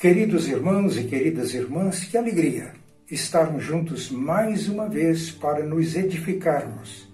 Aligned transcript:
Queridos 0.00 0.48
irmãos 0.48 0.96
e 0.96 1.04
queridas 1.04 1.52
irmãs, 1.52 2.04
que 2.04 2.16
alegria 2.16 2.72
estarmos 3.10 3.62
juntos 3.62 4.10
mais 4.10 4.66
uma 4.66 4.88
vez 4.88 5.30
para 5.30 5.62
nos 5.62 5.94
edificarmos 5.94 7.06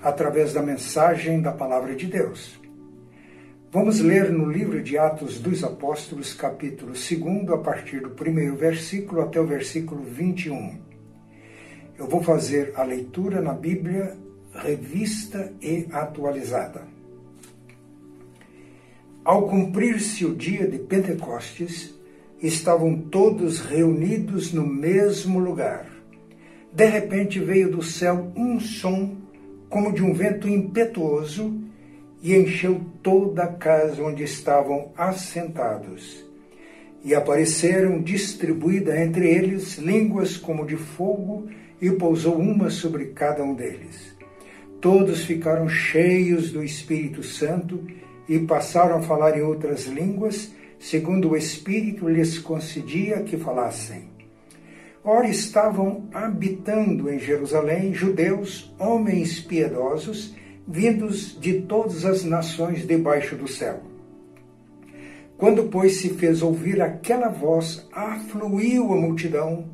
através 0.00 0.52
da 0.52 0.60
mensagem 0.60 1.40
da 1.40 1.52
Palavra 1.52 1.94
de 1.94 2.08
Deus. 2.08 2.58
Vamos 3.70 4.00
ler 4.00 4.32
no 4.32 4.50
livro 4.50 4.82
de 4.82 4.98
Atos 4.98 5.38
dos 5.38 5.62
Apóstolos, 5.62 6.34
capítulo 6.34 6.90
2, 6.90 7.50
a 7.50 7.58
partir 7.58 8.00
do 8.00 8.10
primeiro 8.10 8.56
versículo 8.56 9.20
até 9.20 9.40
o 9.40 9.46
versículo 9.46 10.02
21. 10.02 10.76
Eu 11.96 12.08
vou 12.08 12.20
fazer 12.20 12.72
a 12.74 12.82
leitura 12.82 13.40
na 13.40 13.52
Bíblia 13.52 14.18
revista 14.52 15.52
e 15.62 15.86
atualizada. 15.92 16.82
Ao 19.24 19.46
cumprir-se 19.46 20.26
o 20.26 20.34
dia 20.34 20.66
de 20.66 20.80
Pentecostes, 20.80 21.93
estavam 22.46 22.96
todos 22.96 23.60
reunidos 23.60 24.52
no 24.52 24.66
mesmo 24.66 25.38
lugar. 25.38 25.86
De 26.72 26.84
repente 26.84 27.38
veio 27.38 27.70
do 27.70 27.82
céu 27.82 28.32
um 28.36 28.60
som 28.60 29.16
como 29.68 29.92
de 29.92 30.02
um 30.02 30.12
vento 30.12 30.48
impetuoso 30.48 31.58
e 32.22 32.34
encheu 32.34 32.80
toda 33.02 33.44
a 33.44 33.52
casa 33.52 34.02
onde 34.02 34.22
estavam 34.22 34.92
assentados. 34.96 36.24
E 37.04 37.14
apareceram 37.14 38.00
distribuídas 38.00 38.98
entre 38.98 39.28
eles 39.28 39.78
línguas 39.78 40.36
como 40.36 40.66
de 40.66 40.76
fogo 40.76 41.48
e 41.80 41.90
pousou 41.90 42.36
uma 42.36 42.70
sobre 42.70 43.06
cada 43.06 43.42
um 43.42 43.54
deles. 43.54 44.14
Todos 44.80 45.24
ficaram 45.24 45.68
cheios 45.68 46.50
do 46.50 46.62
Espírito 46.62 47.22
Santo 47.22 47.82
e 48.28 48.38
passaram 48.38 48.98
a 48.98 49.02
falar 49.02 49.36
em 49.36 49.42
outras 49.42 49.86
línguas 49.86 50.50
segundo 50.84 51.30
o 51.30 51.36
Espírito 51.36 52.06
lhes 52.06 52.38
concedia 52.38 53.22
que 53.22 53.38
falassem. 53.38 54.10
Ora, 55.02 55.26
estavam 55.26 56.10
habitando 56.12 57.10
em 57.10 57.18
Jerusalém 57.18 57.94
judeus, 57.94 58.70
homens 58.78 59.40
piedosos, 59.40 60.34
vindos 60.68 61.40
de 61.40 61.62
todas 61.62 62.04
as 62.04 62.22
nações 62.22 62.86
debaixo 62.86 63.34
do 63.34 63.48
céu. 63.48 63.80
Quando, 65.38 65.64
pois, 65.70 65.96
se 65.96 66.10
fez 66.10 66.42
ouvir 66.42 66.82
aquela 66.82 67.28
voz, 67.28 67.88
afluiu 67.90 68.92
a 68.92 68.96
multidão, 68.96 69.70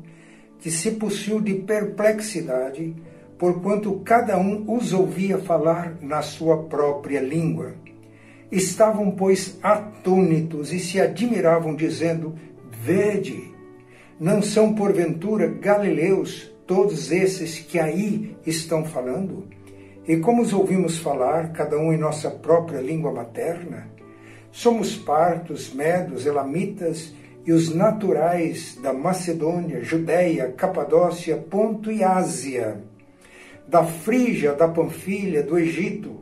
que 0.59 0.71
se 0.71 0.91
possuiu 0.91 1.41
de 1.41 1.55
perplexidade, 1.55 2.95
porquanto 3.37 3.99
cada 4.05 4.37
um 4.37 4.63
os 4.73 4.93
ouvia 4.93 5.37
falar 5.37 5.97
na 6.01 6.21
sua 6.21 6.63
própria 6.63 7.19
língua. 7.19 7.80
Estavam, 8.51 9.11
pois, 9.11 9.57
atônitos 9.63 10.73
e 10.73 10.79
se 10.79 10.99
admiravam, 10.99 11.73
dizendo: 11.73 12.35
Vede, 12.83 13.51
não 14.19 14.41
são 14.41 14.75
porventura 14.75 15.47
galileus 15.47 16.51
todos 16.67 17.11
esses 17.11 17.59
que 17.59 17.79
aí 17.79 18.35
estão 18.45 18.83
falando? 18.83 19.47
E 20.07 20.17
como 20.17 20.41
os 20.41 20.51
ouvimos 20.51 20.97
falar, 20.97 21.53
cada 21.53 21.77
um 21.77 21.93
em 21.93 21.97
nossa 21.97 22.29
própria 22.29 22.81
língua 22.81 23.11
materna? 23.11 23.87
Somos 24.51 24.97
partos, 24.97 25.73
medos, 25.73 26.25
elamitas 26.25 27.13
e 27.45 27.51
os 27.51 27.73
naturais 27.73 28.77
da 28.81 28.93
Macedônia, 28.93 29.83
Judéia, 29.83 30.51
Capadócia, 30.51 31.37
Ponto 31.37 31.91
e 31.91 32.03
Ásia, 32.03 32.81
da 33.67 33.83
Frígia, 33.83 34.53
da 34.53 34.67
Panfilha, 34.67 35.41
do 35.41 35.57
Egito, 35.57 36.20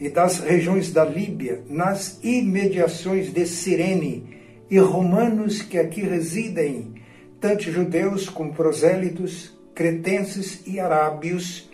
e 0.00 0.08
das 0.08 0.38
regiões 0.40 0.92
da 0.92 1.04
Líbia, 1.04 1.62
nas 1.68 2.18
imediações 2.22 3.32
de 3.32 3.46
Cirene, 3.46 4.36
e 4.70 4.78
romanos 4.78 5.62
que 5.62 5.78
aqui 5.78 6.02
residem, 6.02 6.94
tanto 7.40 7.70
judeus 7.70 8.28
como 8.28 8.52
prosélitos, 8.52 9.56
cretenses 9.74 10.62
e 10.66 10.78
arábios, 10.78 11.68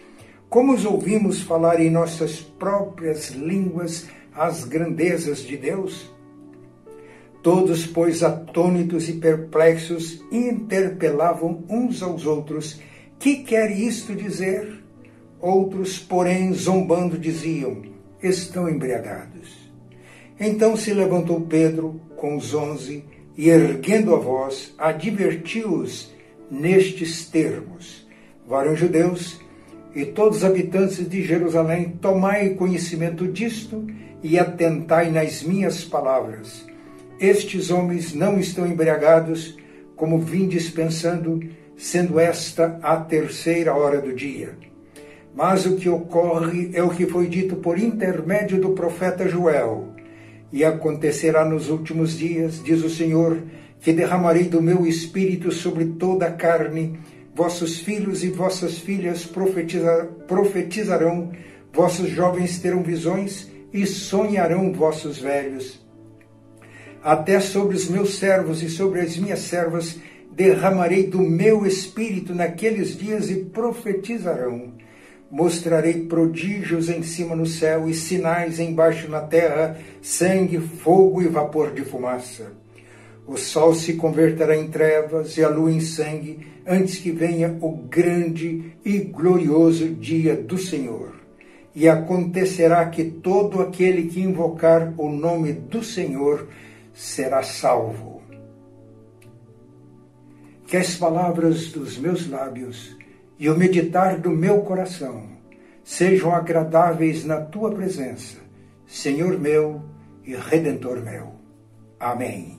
como 0.49 0.73
os 0.73 0.85
ouvimos 0.85 1.43
falar 1.43 1.81
em 1.81 1.91
nossas 1.91 2.41
próprias 2.41 3.31
línguas 3.31 4.07
as 4.33 4.65
grandezas 4.65 5.41
de 5.41 5.57
Deus? 5.57 6.13
Todos, 7.43 7.87
pois, 7.87 8.23
atônitos 8.23 9.09
e 9.09 9.15
perplexos, 9.15 10.25
interpelavam 10.31 11.65
uns 11.69 12.03
aos 12.03 12.25
outros: 12.25 12.81
Que 13.19 13.43
quer 13.43 13.71
isto 13.71 14.15
dizer? 14.15 14.83
Outros, 15.41 15.99
porém, 15.99 16.53
zombando, 16.55 17.19
diziam: 17.19 17.94
estão 18.25 18.69
embriagados. 18.69 19.71
Então 20.39 20.77
se 20.77 20.93
levantou 20.93 21.41
Pedro 21.43 22.01
com 22.17 22.37
os 22.37 22.55
onze 22.55 23.05
e, 23.37 23.49
erguendo 23.49 24.15
a 24.15 24.19
voz, 24.19 24.75
advertiu-os 24.79 26.13
nestes 26.51 27.27
termos: 27.27 28.07
Varão 28.47 28.75
judeus 28.75 29.41
e 29.95 30.05
todos 30.05 30.39
os 30.39 30.45
habitantes 30.45 31.09
de 31.09 31.23
Jerusalém, 31.23 31.97
tomai 32.01 32.51
conhecimento 32.51 33.29
disto 33.29 33.87
e 34.23 34.39
atentai 34.39 35.11
nas 35.11 35.43
minhas 35.43 35.85
palavras. 35.85 36.67
Estes 37.21 37.71
homens 37.71 38.13
não 38.13 38.39
estão 38.39 38.67
embriagados, 38.67 39.57
como 39.95 40.19
vim 40.19 40.49
dispensando, 40.49 41.41
sendo 41.77 42.19
esta 42.19 42.79
a 42.83 42.97
terceira 42.97 43.75
hora 43.75 44.01
do 44.01 44.13
dia. 44.13 44.57
Mas 45.35 45.67
o 45.67 45.75
que 45.75 45.89
ocorre 45.89 46.71
é 46.75 46.83
o 46.83 46.91
que 46.91 47.07
foi 47.07 47.27
dito 47.27 47.57
por 47.57 47.77
intermédio 47.77 48.61
do 48.61 48.71
profeta 48.71 49.29
Joel. 49.29 49.89
E 50.53 50.65
acontecerá 50.65 51.45
nos 51.45 51.69
últimos 51.69 52.17
dias, 52.17 52.63
diz 52.63 52.85
o 52.85 52.89
Senhor, 52.89 53.43
que 53.81 53.93
derramarei 53.93 54.45
do 54.45 54.63
meu 54.63 54.87
espírito 54.87 55.51
sobre 55.51 55.87
toda 55.87 56.27
a 56.27 56.31
carne, 56.31 57.01
vossos 57.35 57.81
filhos 57.81 58.23
e 58.23 58.29
vossas 58.29 58.79
filhas 58.79 59.27
profetizar, 59.27 60.07
profetizarão, 60.29 61.33
vossos 61.73 62.09
jovens 62.11 62.61
terão 62.61 62.85
visões 62.85 63.51
e 63.73 63.85
sonharão 63.85 64.73
vossos 64.73 65.19
velhos. 65.19 65.85
Até 67.03 67.41
sobre 67.41 67.75
os 67.75 67.89
meus 67.89 68.19
servos 68.19 68.63
e 68.63 68.71
sobre 68.71 69.01
as 69.01 69.17
minhas 69.17 69.41
servas 69.41 69.99
derramarei 70.31 71.09
do 71.09 71.19
meu 71.19 71.67
espírito 71.67 72.33
naqueles 72.33 72.97
dias 72.97 73.29
e 73.29 73.45
profetizarão 73.47 74.74
mostrarei 75.35 75.95
prodígios 75.95 76.89
em 76.89 77.03
cima 77.03 77.35
no 77.35 77.45
céu 77.45 77.89
e 77.89 77.93
sinais 77.93 78.61
embaixo 78.61 79.11
na 79.11 79.21
terra, 79.21 79.77
sangue, 80.01 80.61
fogo 80.61 81.21
e 81.21 81.27
vapor 81.27 81.73
de 81.73 81.83
fumaça. 81.83 82.53
O 83.27 83.37
sol 83.37 83.75
se 83.75 83.95
converterá 83.95 84.57
em 84.57 84.69
trevas 84.69 85.37
e 85.37 85.43
a 85.43 85.49
lua 85.49 85.73
em 85.73 85.81
sangue, 85.81 86.47
antes 86.65 86.99
que 86.99 87.11
venha 87.11 87.59
o 87.61 87.73
grande 87.73 88.77
e 88.85 88.99
glorioso 89.01 89.89
dia 89.89 90.37
do 90.37 90.57
Senhor. 90.57 91.17
E 91.75 91.89
acontecerá 91.89 92.87
que 92.87 93.03
todo 93.03 93.61
aquele 93.61 94.05
que 94.05 94.21
invocar 94.21 94.95
o 94.97 95.11
nome 95.11 95.53
do 95.53 95.83
Senhor 95.83 96.47
será 96.95 97.43
salvo. 97.43 98.23
Que 100.65 100.77
as 100.77 100.95
palavras 100.95 101.73
dos 101.73 101.99
meus 101.99 102.31
lábios 102.31 102.97
e 103.39 103.49
o 103.49 103.57
meditar 103.57 104.19
do 104.19 104.31
meu 104.31 104.61
coração 104.63 105.25
sejam 105.83 106.35
agradáveis 106.35 107.25
na 107.25 107.41
tua 107.41 107.71
presença, 107.71 108.39
Senhor 108.87 109.39
meu 109.39 109.83
e 110.25 110.35
Redentor 110.35 111.01
meu. 111.03 111.35
Amém. 111.99 112.59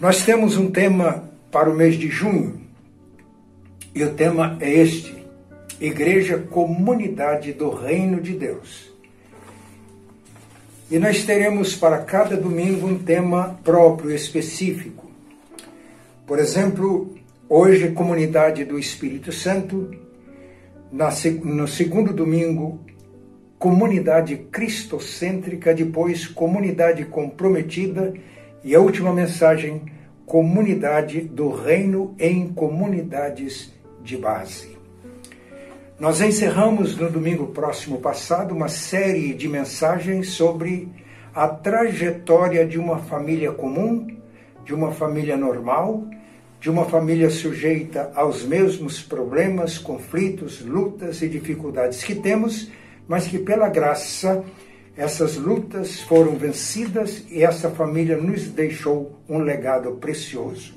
Nós 0.00 0.24
temos 0.24 0.56
um 0.56 0.70
tema 0.70 1.28
para 1.50 1.70
o 1.70 1.76
mês 1.76 1.96
de 1.96 2.08
junho 2.08 2.60
e 3.94 4.02
o 4.02 4.14
tema 4.14 4.56
é 4.60 4.70
este: 4.70 5.26
Igreja 5.80 6.38
Comunidade 6.38 7.52
do 7.52 7.70
Reino 7.70 8.20
de 8.20 8.32
Deus. 8.32 8.90
E 10.90 10.98
nós 10.98 11.22
teremos 11.24 11.76
para 11.76 11.98
cada 11.98 12.36
domingo 12.36 12.86
um 12.86 12.98
tema 12.98 13.58
próprio, 13.62 14.10
específico. 14.14 15.08
Por 16.26 16.38
exemplo, 16.38 17.14
Hoje, 17.52 17.90
comunidade 17.90 18.64
do 18.64 18.78
Espírito 18.78 19.32
Santo. 19.32 19.90
no 21.42 21.66
segundo 21.66 22.12
domingo, 22.12 22.78
comunidade 23.58 24.36
cristocêntrica. 24.52 25.74
Depois, 25.74 26.28
comunidade 26.28 27.04
comprometida. 27.06 28.14
E 28.62 28.72
a 28.72 28.78
última 28.78 29.12
mensagem, 29.12 29.82
comunidade 30.24 31.22
do 31.22 31.50
reino 31.50 32.14
em 32.20 32.46
comunidades 32.52 33.74
de 34.00 34.16
base. 34.16 34.78
Nós 35.98 36.20
encerramos 36.20 36.96
no 36.96 37.10
domingo 37.10 37.48
próximo 37.48 37.98
passado 37.98 38.54
uma 38.54 38.68
série 38.68 39.34
de 39.34 39.48
mensagens 39.48 40.28
sobre 40.28 40.88
a 41.34 41.48
trajetória 41.48 42.64
de 42.64 42.78
uma 42.78 43.00
família 43.00 43.50
comum, 43.50 44.06
de 44.64 44.72
uma 44.72 44.92
família 44.92 45.36
normal 45.36 46.06
de 46.60 46.68
uma 46.68 46.84
família 46.84 47.30
sujeita 47.30 48.12
aos 48.14 48.44
mesmos 48.44 49.00
problemas, 49.00 49.78
conflitos, 49.78 50.60
lutas 50.60 51.22
e 51.22 51.28
dificuldades 51.28 52.04
que 52.04 52.14
temos, 52.14 52.70
mas 53.08 53.26
que 53.26 53.38
pela 53.38 53.68
graça 53.68 54.44
essas 54.94 55.36
lutas 55.36 56.00
foram 56.00 56.36
vencidas 56.36 57.24
e 57.30 57.42
essa 57.42 57.70
família 57.70 58.18
nos 58.18 58.48
deixou 58.48 59.18
um 59.26 59.38
legado 59.38 59.92
precioso. 59.92 60.74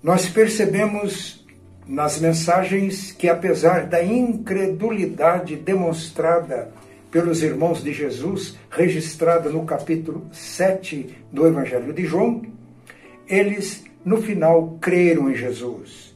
Nós 0.00 0.28
percebemos 0.28 1.44
nas 1.84 2.20
mensagens 2.20 3.10
que, 3.10 3.28
apesar 3.28 3.86
da 3.86 4.04
incredulidade 4.04 5.56
demonstrada 5.56 6.70
pelos 7.10 7.42
irmãos 7.42 7.82
de 7.82 7.92
Jesus, 7.92 8.56
registrada 8.70 9.50
no 9.50 9.64
capítulo 9.64 10.28
7 10.30 11.16
do 11.32 11.44
Evangelho 11.44 11.92
de 11.92 12.04
João, 12.04 12.55
eles, 13.28 13.84
no 14.04 14.20
final, 14.22 14.78
creram 14.80 15.30
em 15.30 15.34
Jesus. 15.34 16.14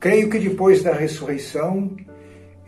Creio 0.00 0.28
que 0.30 0.38
depois 0.38 0.82
da 0.82 0.92
ressurreição 0.92 1.90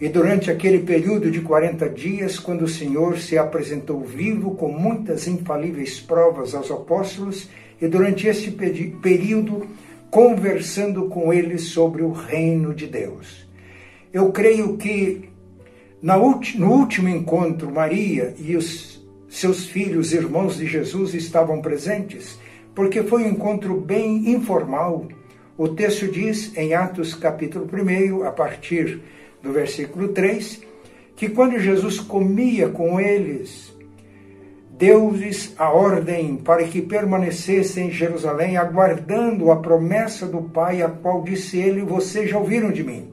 e 0.00 0.08
durante 0.08 0.50
aquele 0.50 0.80
período 0.80 1.30
de 1.30 1.40
40 1.40 1.88
dias, 1.90 2.38
quando 2.38 2.62
o 2.62 2.68
Senhor 2.68 3.18
se 3.18 3.36
apresentou 3.36 4.00
vivo 4.00 4.54
com 4.54 4.72
muitas 4.72 5.28
infalíveis 5.28 6.00
provas 6.00 6.54
aos 6.54 6.70
apóstolos, 6.70 7.48
e 7.80 7.86
durante 7.86 8.26
este 8.26 8.50
período 8.50 9.66
conversando 10.10 11.06
com 11.06 11.32
eles 11.32 11.68
sobre 11.68 12.02
o 12.02 12.12
reino 12.12 12.74
de 12.74 12.86
Deus. 12.86 13.46
Eu 14.12 14.32
creio 14.32 14.76
que 14.76 15.30
no 16.02 16.72
último 16.72 17.08
encontro, 17.08 17.70
Maria 17.70 18.34
e 18.38 18.56
os 18.56 19.00
seus 19.28 19.66
filhos, 19.66 20.12
irmãos 20.12 20.56
de 20.56 20.66
Jesus, 20.66 21.14
estavam 21.14 21.60
presentes, 21.62 22.38
porque 22.80 23.02
foi 23.02 23.24
um 23.24 23.28
encontro 23.28 23.78
bem 23.78 24.30
informal. 24.30 25.06
O 25.58 25.68
texto 25.68 26.10
diz, 26.10 26.56
em 26.56 26.72
Atos 26.72 27.14
capítulo 27.14 27.68
1, 27.70 28.24
a 28.24 28.30
partir 28.30 29.02
do 29.42 29.52
versículo 29.52 30.08
3, 30.08 30.62
que 31.14 31.28
quando 31.28 31.58
Jesus 31.58 32.00
comia 32.00 32.70
com 32.70 32.98
eles, 32.98 33.70
deu-lhes 34.70 35.54
a 35.58 35.68
ordem 35.68 36.36
para 36.36 36.64
que 36.64 36.80
permanecessem 36.80 37.88
em 37.88 37.90
Jerusalém, 37.90 38.56
aguardando 38.56 39.50
a 39.50 39.56
promessa 39.56 40.26
do 40.26 40.40
Pai, 40.40 40.80
a 40.80 40.88
qual 40.88 41.22
disse 41.22 41.58
ele: 41.58 41.82
Vocês 41.82 42.30
já 42.30 42.38
ouviram 42.38 42.72
de 42.72 42.82
mim. 42.82 43.12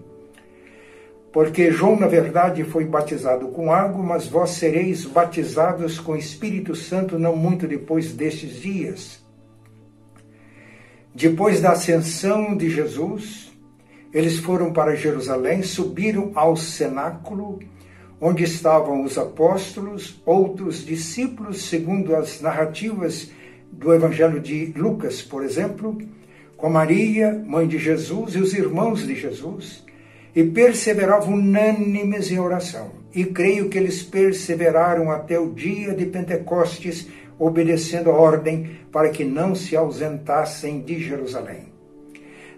Porque 1.34 1.72
João, 1.72 2.00
na 2.00 2.08
verdade, 2.08 2.64
foi 2.64 2.86
batizado 2.86 3.50
com 3.50 3.74
água, 3.74 4.02
mas 4.02 4.28
vós 4.28 4.52
sereis 4.52 5.04
batizados 5.04 6.00
com 6.00 6.16
Espírito 6.16 6.74
Santo 6.74 7.20
não 7.20 7.36
muito 7.36 7.68
depois 7.68 8.14
destes 8.14 8.62
dias. 8.62 9.27
Depois 11.18 11.60
da 11.60 11.72
ascensão 11.72 12.56
de 12.56 12.70
Jesus, 12.70 13.52
eles 14.14 14.38
foram 14.38 14.72
para 14.72 14.96
Jerusalém, 14.96 15.64
subiram 15.64 16.32
ao 16.36 16.56
cenáculo 16.56 17.58
onde 18.22 18.44
estavam 18.44 19.04
os 19.04 19.18
apóstolos, 19.18 20.22
outros 20.24 20.86
discípulos, 20.86 21.64
segundo 21.64 22.16
as 22.16 22.40
narrativas 22.40 23.32
do 23.72 23.92
Evangelho 23.92 24.40
de 24.40 24.72
Lucas, 24.76 25.20
por 25.20 25.44
exemplo, 25.44 25.98
com 26.56 26.70
Maria, 26.70 27.34
mãe 27.48 27.68
de 27.68 27.80
Jesus, 27.80 28.36
e 28.36 28.38
os 28.38 28.54
irmãos 28.54 29.08
de 29.08 29.16
Jesus, 29.16 29.84
e 30.36 30.44
perseveravam 30.44 31.34
unânimes 31.34 32.30
em 32.30 32.38
oração. 32.38 32.92
E 33.12 33.26
creio 33.26 33.70
que 33.70 33.78
eles 33.80 34.04
perseveraram 34.04 35.10
até 35.10 35.40
o 35.40 35.52
dia 35.52 35.96
de 35.96 36.06
Pentecostes, 36.06 37.08
obedecendo 37.40 38.10
a 38.10 38.14
ordem 38.14 38.78
para 38.92 39.10
que 39.10 39.24
não 39.24 39.54
se 39.54 39.76
ausentassem 39.76 40.82
de 40.82 41.00
Jerusalém. 41.00 41.68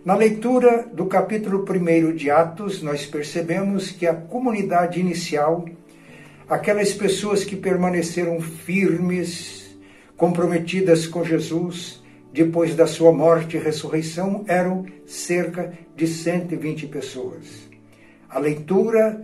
Na 0.03 0.15
leitura 0.15 0.87
do 0.93 1.05
capítulo 1.05 1.65
1 1.69 2.15
de 2.15 2.31
Atos, 2.31 2.81
nós 2.81 3.05
percebemos 3.05 3.91
que 3.91 4.07
a 4.07 4.13
comunidade 4.13 4.99
inicial, 4.99 5.65
aquelas 6.47 6.93
pessoas 6.93 7.43
que 7.43 7.55
permaneceram 7.55 8.39
firmes, 8.39 9.77
comprometidas 10.15 11.05
com 11.05 11.23
Jesus, 11.23 12.01
depois 12.31 12.75
da 12.75 12.87
sua 12.87 13.11
morte 13.11 13.57
e 13.57 13.59
ressurreição, 13.59 14.45
eram 14.47 14.85
cerca 15.05 15.73
de 15.95 16.07
120 16.07 16.87
pessoas. 16.87 17.69
A 18.29 18.39
leitura 18.39 19.21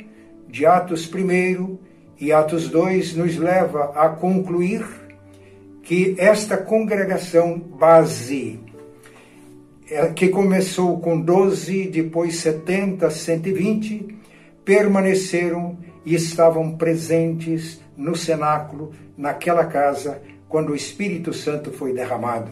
de 0.49 0.65
Atos 0.65 1.09
1 1.11 1.77
e 2.19 2.31
Atos 2.31 2.67
2 2.69 3.15
nos 3.15 3.37
leva 3.37 3.91
a 3.95 4.09
concluir 4.09 5.04
que 5.85 6.15
esta 6.17 6.57
congregação 6.57 7.59
base 7.59 8.59
é, 9.87 10.07
que 10.07 10.29
começou 10.29 10.99
com 10.99 11.21
12, 11.21 11.89
depois 11.89 12.37
70, 12.37 13.07
120, 13.07 14.17
permaneceram 14.65 15.77
e 16.03 16.15
estavam 16.15 16.75
presentes 16.75 17.79
no 17.95 18.15
cenáculo, 18.15 18.93
naquela 19.15 19.63
casa, 19.65 20.23
quando 20.49 20.71
o 20.71 20.75
Espírito 20.75 21.31
Santo 21.31 21.71
foi 21.71 21.93
derramado. 21.93 22.51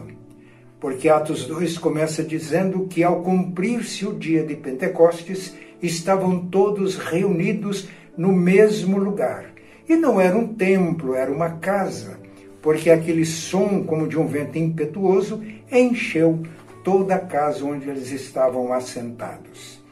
Porque 0.78 1.08
Atos 1.08 1.44
2 1.44 1.76
começa 1.78 2.22
dizendo 2.22 2.86
que 2.86 3.02
ao 3.02 3.20
cumprir-se 3.22 4.06
o 4.06 4.14
dia 4.16 4.44
de 4.44 4.54
Pentecostes, 4.54 5.52
estavam 5.82 6.46
todos 6.46 6.96
reunidos 6.96 7.88
no 8.16 8.32
mesmo 8.32 8.96
lugar. 8.96 9.46
E 9.88 9.96
não 9.96 10.20
era 10.20 10.36
um 10.36 10.54
templo, 10.54 11.14
era 11.14 11.32
uma 11.32 11.50
casa, 11.58 12.22
porque 12.64 12.88
aquele 12.90 13.26
som, 13.26 13.84
como 13.84 14.08
de 14.08 14.18
um 14.18 14.26
vento 14.26 14.56
impetuoso, 14.56 15.44
encheu 15.70 16.42
toda 16.82 17.16
a 17.16 17.18
casa 17.18 17.62
onde 17.62 17.90
eles 17.90 18.10
estavam 18.10 18.72
assentados. 18.72 19.84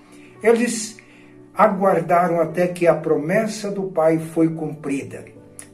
Eles 0.43 0.97
aguardaram 1.55 2.41
até 2.41 2.67
que 2.67 2.87
a 2.87 2.95
promessa 2.95 3.71
do 3.71 3.83
Pai 3.83 4.19
foi 4.19 4.49
cumprida. 4.55 5.23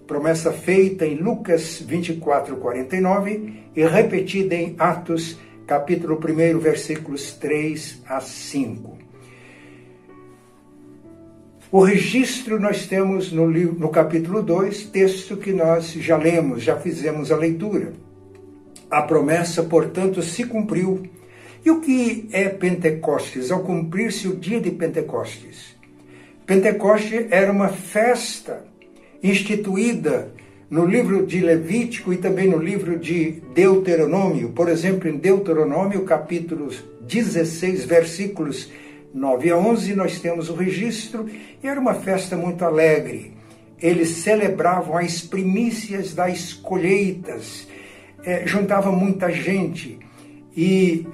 Promessa 0.08 0.52
feita 0.52 1.06
em 1.06 1.14
Lucas 1.14 1.80
24, 1.80 2.56
49 2.56 3.62
e 3.76 3.86
repetida 3.86 4.56
em 4.56 4.74
Atos, 4.76 5.38
capítulo 5.68 6.18
1, 6.18 6.58
versículos 6.58 7.32
3 7.34 8.02
a 8.08 8.20
5. 8.20 9.07
O 11.70 11.82
registro 11.82 12.58
nós 12.58 12.86
temos 12.86 13.30
no, 13.30 13.46
livro, 13.46 13.78
no 13.78 13.90
capítulo 13.90 14.42
2, 14.42 14.84
texto 14.84 15.36
que 15.36 15.52
nós 15.52 15.92
já 15.92 16.16
lemos, 16.16 16.62
já 16.62 16.76
fizemos 16.76 17.30
a 17.30 17.36
leitura. 17.36 17.92
A 18.90 19.02
promessa, 19.02 19.62
portanto, 19.62 20.22
se 20.22 20.44
cumpriu. 20.44 21.02
E 21.62 21.70
o 21.70 21.78
que 21.82 22.26
é 22.32 22.48
Pentecostes? 22.48 23.50
Ao 23.50 23.60
cumprir-se 23.60 24.26
o 24.28 24.36
dia 24.36 24.58
de 24.62 24.70
Pentecostes. 24.70 25.76
Pentecostes 26.46 27.26
era 27.30 27.52
uma 27.52 27.68
festa 27.68 28.64
instituída 29.22 30.32
no 30.70 30.86
livro 30.86 31.26
de 31.26 31.40
Levítico 31.40 32.14
e 32.14 32.16
também 32.16 32.48
no 32.48 32.56
livro 32.56 32.98
de 32.98 33.42
Deuteronômio. 33.54 34.52
Por 34.52 34.70
exemplo, 34.70 35.06
em 35.06 35.18
Deuteronômio, 35.18 36.02
capítulo 36.04 36.70
16, 37.02 37.84
versículos 37.84 38.70
9 39.12 39.50
a 39.50 39.56
11, 39.56 39.94
nós 39.94 40.20
temos 40.20 40.50
o 40.50 40.54
registro, 40.54 41.26
e 41.62 41.66
era 41.66 41.80
uma 41.80 41.94
festa 41.94 42.36
muito 42.36 42.64
alegre. 42.64 43.32
Eles 43.80 44.08
celebravam 44.08 44.96
as 44.96 45.20
primícias 45.20 46.14
das 46.14 46.52
colheitas, 46.52 47.66
é, 48.24 48.46
juntava 48.46 48.90
muita 48.90 49.30
gente 49.30 49.98
e 50.56 51.06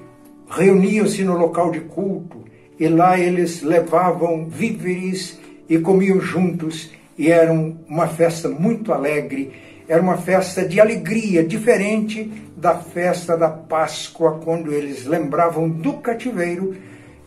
reuniam-se 0.49 1.23
no 1.23 1.37
local 1.37 1.71
de 1.71 1.81
culto 1.81 2.43
e 2.79 2.87
lá 2.87 3.19
eles 3.19 3.61
levavam 3.61 4.47
víveres 4.47 5.39
e 5.69 5.77
comiam 5.77 6.19
juntos 6.19 6.91
e 7.17 7.31
era 7.31 7.53
uma 7.53 8.07
festa 8.07 8.49
muito 8.49 8.91
alegre, 8.91 9.51
era 9.87 10.01
uma 10.01 10.17
festa 10.17 10.67
de 10.67 10.79
alegria, 10.81 11.43
diferente 11.43 12.29
da 12.57 12.75
festa 12.75 13.37
da 13.37 13.49
Páscoa, 13.49 14.39
quando 14.43 14.73
eles 14.73 15.05
lembravam 15.05 15.69
do 15.69 15.93
cativeiro 15.93 16.75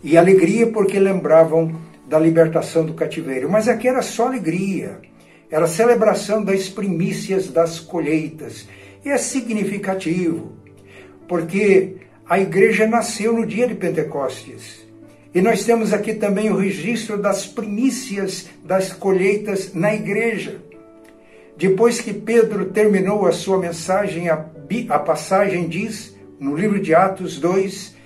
e 0.02 0.17
alegria 0.17 0.67
porque 0.67 0.99
lembravam 0.99 1.75
da 2.07 2.19
libertação 2.19 2.85
do 2.85 2.95
cativeiro. 2.95 3.50
Mas 3.50 3.69
aqui 3.69 3.88
era 3.88 4.02
só 4.02 4.26
alegria, 4.26 4.99
era 5.50 5.67
celebração 5.67 6.43
das 6.43 6.69
primícias 6.69 7.49
das 7.49 7.78
colheitas 7.81 8.69
e 9.05 9.11
é 9.11 9.19
significativo, 9.19 10.52
porque 11.26 11.97
a 12.28 12.38
igreja 12.38 12.87
nasceu 12.87 13.33
no 13.33 13.47
dia 13.47 13.67
de 13.67 13.75
Pentecostes. 13.75 14.87
E 15.35 15.40
nós 15.40 15.64
temos 15.64 15.93
aqui 15.93 16.14
também 16.14 16.50
o 16.50 16.57
registro 16.57 17.17
das 17.17 17.47
primícias 17.47 18.49
das 18.64 18.93
colheitas 18.93 19.75
na 19.75 19.95
igreja. 19.95 20.61
Depois 21.57 22.00
que 22.00 22.12
Pedro 22.12 22.67
terminou 22.67 23.26
a 23.26 23.33
sua 23.33 23.59
mensagem, 23.59 24.28
a, 24.28 24.37
passagem 24.99 25.69
diz, 25.69 26.17
no 26.38 26.57
livro 26.57 26.81
de 26.81 26.95
Atos 26.95 27.38
2, 27.38 27.97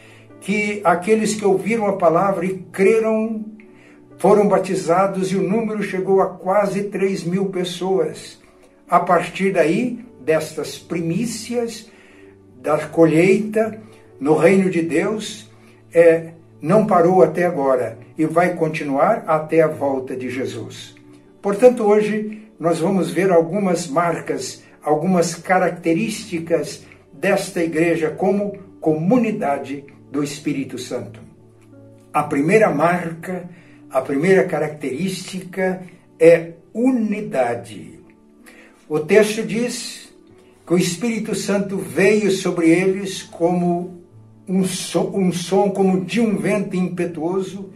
que 0.43 0.81
aqueles 0.83 1.35
que 1.35 1.45
ouviram 1.45 1.87
a 1.87 1.97
palavra 1.97 2.45
e 2.45 2.59
creram 2.73 3.45
foram 4.19 4.47
batizados 4.49 5.31
e 5.31 5.37
o 5.37 5.43
número 5.43 5.83
chegou 5.83 6.21
a 6.21 6.27
quase 6.27 6.85
3 6.85 7.25
mil 7.25 7.47
pessoas. 7.47 8.41
A 8.89 8.99
partir 8.99 9.53
daí, 9.53 10.05
destas 10.21 10.79
primícias 10.79 11.89
da 12.61 12.77
colheita 12.89 13.81
no 14.21 14.37
reino 14.37 14.69
de 14.69 14.83
Deus 14.83 15.49
é, 15.95 16.33
não 16.61 16.87
parou 16.87 17.23
até 17.23 17.47
agora 17.47 17.99
e 18.19 18.27
vai 18.27 18.55
continuar 18.55 19.25
até 19.29 19.63
a 19.63 19.69
volta 19.69 20.17
de 20.17 20.29
Jesus. 20.29 20.97
Portanto, 21.41 21.85
hoje 21.85 22.49
nós 22.59 22.81
vamos 22.81 23.11
ver 23.11 23.31
algumas 23.31 23.87
marcas, 23.87 24.63
algumas 24.83 25.37
características 25.37 26.85
desta 27.13 27.63
igreja 27.63 28.11
como 28.11 28.59
comunidade 28.81 29.85
do 30.13 30.23
Espírito 30.23 30.77
Santo. 30.77 31.19
A 32.13 32.23
primeira 32.23 32.71
marca, 32.71 33.49
a 33.91 34.03
primeira 34.03 34.45
característica 34.45 35.83
é 36.21 36.53
unidade. 36.75 37.99
O 38.87 39.01
texto 39.01 39.43
diz 39.43 40.13
que 40.67 40.75
o 40.75 40.79
Espírito 40.79 41.35
Santo 41.35 41.79
veio 41.79 42.31
sobre 42.31 42.69
eles 42.69 43.23
como 43.23 44.03
um 44.47 44.65
som, 44.65 45.11
um 45.15 45.33
som 45.33 45.71
como 45.71 46.05
de 46.05 46.21
um 46.21 46.37
vento 46.37 46.77
impetuoso 46.77 47.71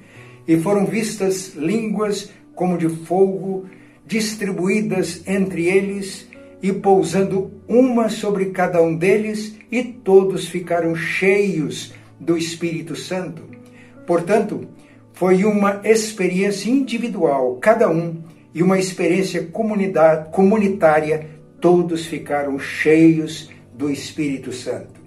e 0.47 0.59
foram 0.59 0.85
vistas 0.85 1.55
línguas 1.55 2.31
como 2.55 2.77
de 2.77 2.89
fogo 2.89 3.65
distribuídas 4.07 5.27
entre 5.27 5.67
eles 5.67 6.29
e 6.63 6.71
pousando 6.71 7.51
uma 7.67 8.11
sobre 8.11 8.47
cada 8.47 8.83
um 8.83 8.97
deles, 8.97 9.57
e 9.71 9.83
todos 9.83 10.49
ficaram 10.49 10.95
cheios 10.95 11.93
do 12.19 12.37
Espírito 12.37 12.97
Santo. 12.97 13.43
Portanto, 14.07 14.69
foi 15.13 15.45
uma 15.45 15.81
experiência 15.85 16.71
individual, 16.71 17.57
cada 17.57 17.89
um, 17.91 18.23
e 18.55 18.63
uma 18.63 18.79
experiência 18.79 19.51
comunitária, 20.33 21.29
todos 21.61 22.07
ficaram 22.07 22.59
cheios 22.59 23.51
do 23.75 23.91
Espírito 23.91 24.53
Santo. 24.53 25.01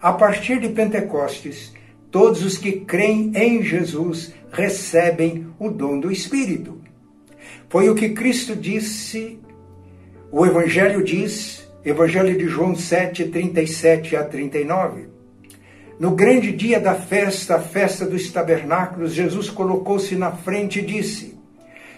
A 0.00 0.12
partir 0.12 0.60
de 0.60 0.68
Pentecostes, 0.68 1.72
todos 2.10 2.44
os 2.44 2.58
que 2.58 2.72
creem 2.72 3.32
em 3.34 3.62
Jesus 3.62 4.34
recebem 4.52 5.46
o 5.58 5.70
dom 5.70 5.98
do 5.98 6.12
Espírito. 6.12 6.78
Foi 7.70 7.88
o 7.88 7.94
que 7.94 8.10
Cristo 8.10 8.54
disse, 8.54 9.38
o 10.30 10.44
Evangelho 10.44 11.02
diz, 11.02 11.66
Evangelho 11.84 12.36
de 12.36 12.46
João 12.46 12.74
7, 12.74 13.26
37 13.26 14.16
a 14.16 14.24
39. 14.24 15.13
No 15.98 16.10
grande 16.10 16.50
dia 16.50 16.80
da 16.80 16.94
festa, 16.94 17.54
a 17.56 17.60
festa 17.60 18.04
dos 18.04 18.30
tabernáculos, 18.30 19.14
Jesus 19.14 19.48
colocou-se 19.48 20.16
na 20.16 20.32
frente 20.32 20.80
e 20.80 20.82
disse: 20.82 21.34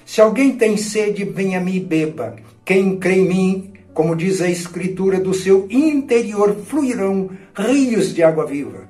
Se 0.04 0.20
alguém 0.20 0.52
tem 0.56 0.76
sede, 0.76 1.24
venha 1.24 1.58
a 1.58 1.62
mim 1.62 1.76
e 1.76 1.80
beba. 1.80 2.36
Quem 2.64 2.98
crê 2.98 3.14
em 3.14 3.28
mim, 3.28 3.72
como 3.94 4.14
diz 4.14 4.42
a 4.42 4.50
Escritura, 4.50 5.18
do 5.18 5.32
seu 5.32 5.66
interior 5.70 6.54
fluirão 6.66 7.30
rios 7.56 8.14
de 8.14 8.22
água 8.22 8.44
viva. 8.44 8.86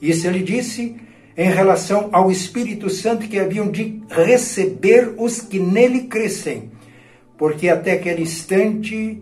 Isso 0.00 0.26
ele 0.26 0.42
disse 0.42 0.96
em 1.36 1.50
relação 1.50 2.08
ao 2.12 2.30
Espírito 2.30 2.88
Santo 2.88 3.28
que 3.28 3.38
haviam 3.38 3.70
de 3.70 4.00
receber 4.08 5.12
os 5.18 5.40
que 5.40 5.58
nele 5.58 6.04
crescem. 6.04 6.70
Porque 7.36 7.68
até 7.68 7.92
aquele 7.92 8.22
instante, 8.22 9.20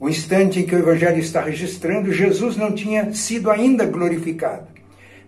o 0.00 0.08
instante 0.08 0.58
em 0.58 0.64
que 0.64 0.74
o 0.74 0.78
Evangelho 0.78 1.18
está 1.18 1.42
registrando, 1.42 2.10
Jesus 2.10 2.56
não 2.56 2.72
tinha 2.72 3.12
sido 3.12 3.50
ainda 3.50 3.84
glorificado. 3.84 4.66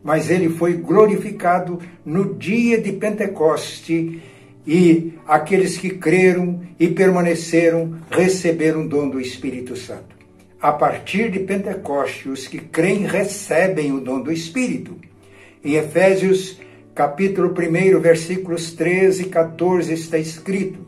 Mas 0.03 0.31
ele 0.31 0.49
foi 0.49 0.73
glorificado 0.73 1.79
no 2.05 2.35
dia 2.35 2.81
de 2.81 2.91
Pentecoste 2.93 4.23
e 4.67 5.13
aqueles 5.29 5.77
que 5.77 5.91
creram 5.91 6.63
e 6.81 6.89
permaneceram 6.89 7.99
receberam 8.11 8.85
o 8.85 8.89
dom 8.89 9.11
do 9.11 9.21
Espírito 9.21 9.77
Santo. 9.77 10.17
A 10.61 10.73
partir 10.73 11.31
de 11.31 11.41
Pentecoste, 11.41 12.31
os 12.31 12.47
que 12.49 12.59
creem 12.59 13.05
recebem 13.05 13.93
o 13.93 14.01
dom 14.01 14.21
do 14.21 14.33
Espírito. 14.33 14.97
Em 15.63 15.75
Efésios, 15.75 16.59
capítulo 16.95 17.53
1, 17.53 18.01
versículos 18.01 18.73
13 18.73 19.25
e 19.25 19.27
14, 19.27 19.93
está 19.93 20.19
escrito: 20.19 20.87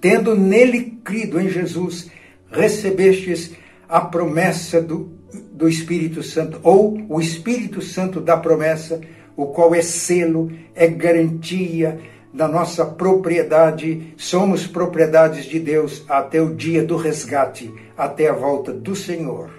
Tendo 0.00 0.36
nele 0.36 0.98
crido 1.02 1.40
em 1.40 1.48
Jesus, 1.48 2.10
recebestes 2.54 3.52
a 3.88 4.00
promessa 4.00 4.80
do, 4.80 5.12
do 5.52 5.68
Espírito 5.68 6.22
Santo, 6.22 6.60
ou 6.62 6.98
o 7.08 7.20
Espírito 7.20 7.82
Santo 7.82 8.20
da 8.20 8.36
promessa, 8.36 9.00
o 9.36 9.46
qual 9.46 9.74
é 9.74 9.82
selo, 9.82 10.50
é 10.74 10.86
garantia 10.86 11.98
da 12.32 12.48
nossa 12.48 12.84
propriedade, 12.84 14.14
somos 14.16 14.66
propriedades 14.66 15.44
de 15.44 15.60
Deus 15.60 16.04
até 16.08 16.40
o 16.40 16.54
dia 16.54 16.82
do 16.82 16.96
resgate, 16.96 17.72
até 17.96 18.28
a 18.28 18.32
volta 18.32 18.72
do 18.72 18.96
Senhor. 18.96 19.50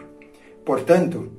Portanto, 0.65 1.31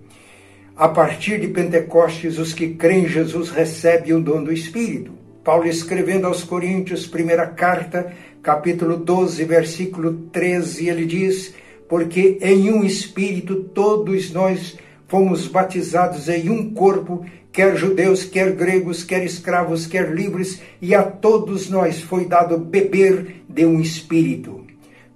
a 0.75 0.89
partir 0.89 1.41
de 1.41 1.49
Pentecostes, 1.49 2.39
os 2.39 2.55
que 2.55 2.75
creem 2.75 3.05
em 3.05 3.09
Jesus 3.09 3.51
recebem 3.51 4.15
o 4.15 4.21
dom 4.21 4.43
do 4.43 4.53
Espírito. 4.53 5.13
Paulo 5.45 5.67
escrevendo 5.67 6.27
aos 6.27 6.43
Coríntios, 6.43 7.07
primeira 7.07 7.47
carta, 7.47 8.13
capítulo 8.47 8.97
12, 8.97 9.45
versículo 9.45 10.13
13, 10.31 10.89
ele 10.89 11.05
diz: 11.05 11.53
Porque 11.89 12.39
em 12.41 12.71
um 12.71 12.85
Espírito 12.85 13.57
todos 13.75 14.31
nós 14.31 14.79
fomos 15.09 15.49
batizados 15.49 16.29
em 16.29 16.49
um 16.49 16.73
corpo, 16.73 17.27
quer 17.51 17.77
judeus, 17.77 18.23
quer 18.23 18.53
gregos, 18.53 19.03
quer 19.03 19.25
escravos, 19.25 19.89
quer 19.89 20.13
livres, 20.13 20.63
e 20.81 20.95
a 20.95 21.03
todos 21.03 21.69
nós 21.69 22.01
foi 22.01 22.27
dado 22.27 22.57
beber 22.57 23.43
de 23.49 23.67
um 23.67 23.81
Espírito. 23.81 24.65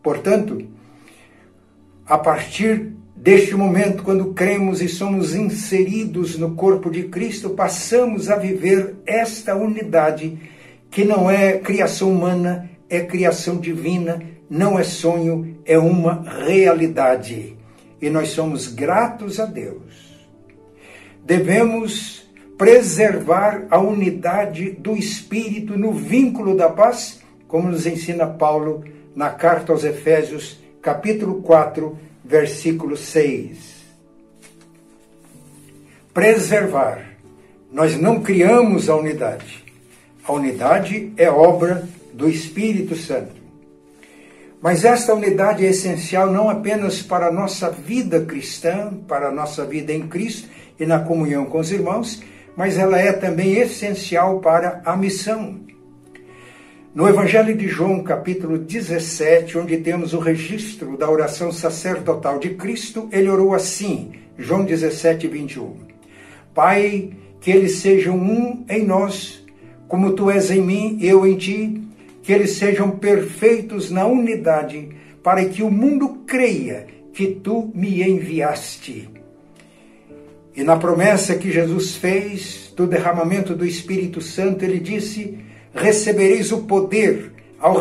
Portanto, 0.03 0.67
a 2.05 2.19
partir 2.19 2.99
Deste 3.23 3.55
momento, 3.55 4.03
quando 4.03 4.33
cremos 4.33 4.81
e 4.81 4.89
somos 4.89 5.35
inseridos 5.35 6.39
no 6.39 6.55
corpo 6.55 6.91
de 6.91 7.03
Cristo, 7.03 7.51
passamos 7.51 8.31
a 8.31 8.37
viver 8.37 8.95
esta 9.05 9.55
unidade 9.55 10.39
que 10.91 11.05
não 11.05 11.31
é 11.31 11.59
criação 11.59 12.11
humana, 12.11 12.70
é 12.91 13.01
criação 13.01 13.59
divina, 13.59 14.21
não 14.51 14.77
é 14.77 14.83
sonho, 14.83 15.57
é 15.65 15.79
uma 15.79 16.25
realidade. 16.45 17.57
E 18.03 18.11
nós 18.11 18.31
somos 18.31 18.67
gratos 18.67 19.39
a 19.39 19.47
Deus. 19.47 20.19
Devemos 21.25 22.29
preservar 22.59 23.67
a 23.71 23.79
unidade 23.79 24.73
do 24.73 24.97
Espírito 24.97 25.79
no 25.79 25.93
vínculo 25.93 26.57
da 26.57 26.69
paz, 26.69 27.21
como 27.47 27.71
nos 27.71 27.87
ensina 27.87 28.27
Paulo 28.27 28.85
na 29.15 29.31
carta 29.31 29.73
aos 29.73 29.85
Efésios, 29.85 30.59
capítulo 30.83 31.43
4, 31.43 31.97
versículo 32.25 32.97
6. 32.97 33.81
Preservar. 36.13 37.07
Nós 37.71 37.97
não 37.97 38.21
criamos 38.21 38.89
a 38.91 38.97
unidade. 38.97 39.65
A 40.25 40.33
unidade 40.33 41.13
é 41.17 41.31
obra 41.31 41.89
do 42.13 42.29
Espírito 42.29 42.97
Santo. 42.97 43.41
Mas 44.63 44.85
esta 44.85 45.15
unidade 45.15 45.65
é 45.65 45.71
essencial 45.71 46.31
não 46.31 46.51
apenas 46.51 47.01
para 47.01 47.29
a 47.29 47.33
nossa 47.33 47.71
vida 47.71 48.21
cristã, 48.21 48.93
para 49.09 49.29
a 49.29 49.33
nossa 49.33 49.65
vida 49.65 49.93
em 49.93 50.07
Cristo 50.07 50.49
e 50.79 50.85
na 50.85 51.01
comunhão 51.01 51.47
com 51.47 51.59
os 51.59 51.73
irmãos, 51.73 52.23
mas 52.55 52.77
ela 52.77 52.99
é 52.99 53.13
também 53.13 53.55
essencial 53.55 54.39
para 54.41 54.83
a 54.85 54.95
missão. 54.97 55.61
No 56.95 57.09
Evangelho 57.09 57.57
de 57.57 57.69
João, 57.69 58.03
capítulo 58.03 58.59
17, 58.59 59.57
onde 59.57 59.77
temos 59.79 60.13
o 60.13 60.19
registro 60.19 60.97
da 60.97 61.09
oração 61.09 61.53
sacerdotal 61.53 62.39
de 62.39 62.51
Cristo, 62.51 63.09
ele 63.13 63.29
orou 63.29 63.55
assim, 63.55 64.13
João 64.37 64.65
17, 64.65 65.29
21. 65.29 65.77
Pai, 66.53 67.13
que 67.41 67.51
eles 67.51 67.77
sejam 67.77 68.17
um 68.17 68.65
em 68.69 68.85
nós, 68.85 69.47
como 69.87 70.13
tu 70.13 70.31
és 70.31 70.51
em 70.51 70.61
mim, 70.61 70.99
eu 71.01 71.27
em 71.27 71.37
ti, 71.37 71.80
que 72.23 72.33
eles 72.33 72.53
sejam 72.53 72.91
perfeitos 72.91 73.91
na 73.91 74.07
unidade, 74.07 74.89
para 75.23 75.45
que 75.45 75.63
o 75.63 75.71
mundo 75.71 76.23
creia 76.27 76.87
que 77.13 77.27
tu 77.27 77.71
me 77.75 78.03
enviaste. 78.03 79.09
E 80.55 80.63
na 80.63 80.77
promessa 80.77 81.37
que 81.37 81.51
Jesus 81.51 81.97
fez 81.97 82.73
do 82.77 82.87
derramamento 82.87 83.55
do 83.55 83.65
Espírito 83.65 84.21
Santo, 84.21 84.65
ele 84.65 84.81
disse: 84.81 85.39
recebereis 85.75 86.53
o 86.53 86.63
poder 86.63 87.33
ao, 87.59 87.77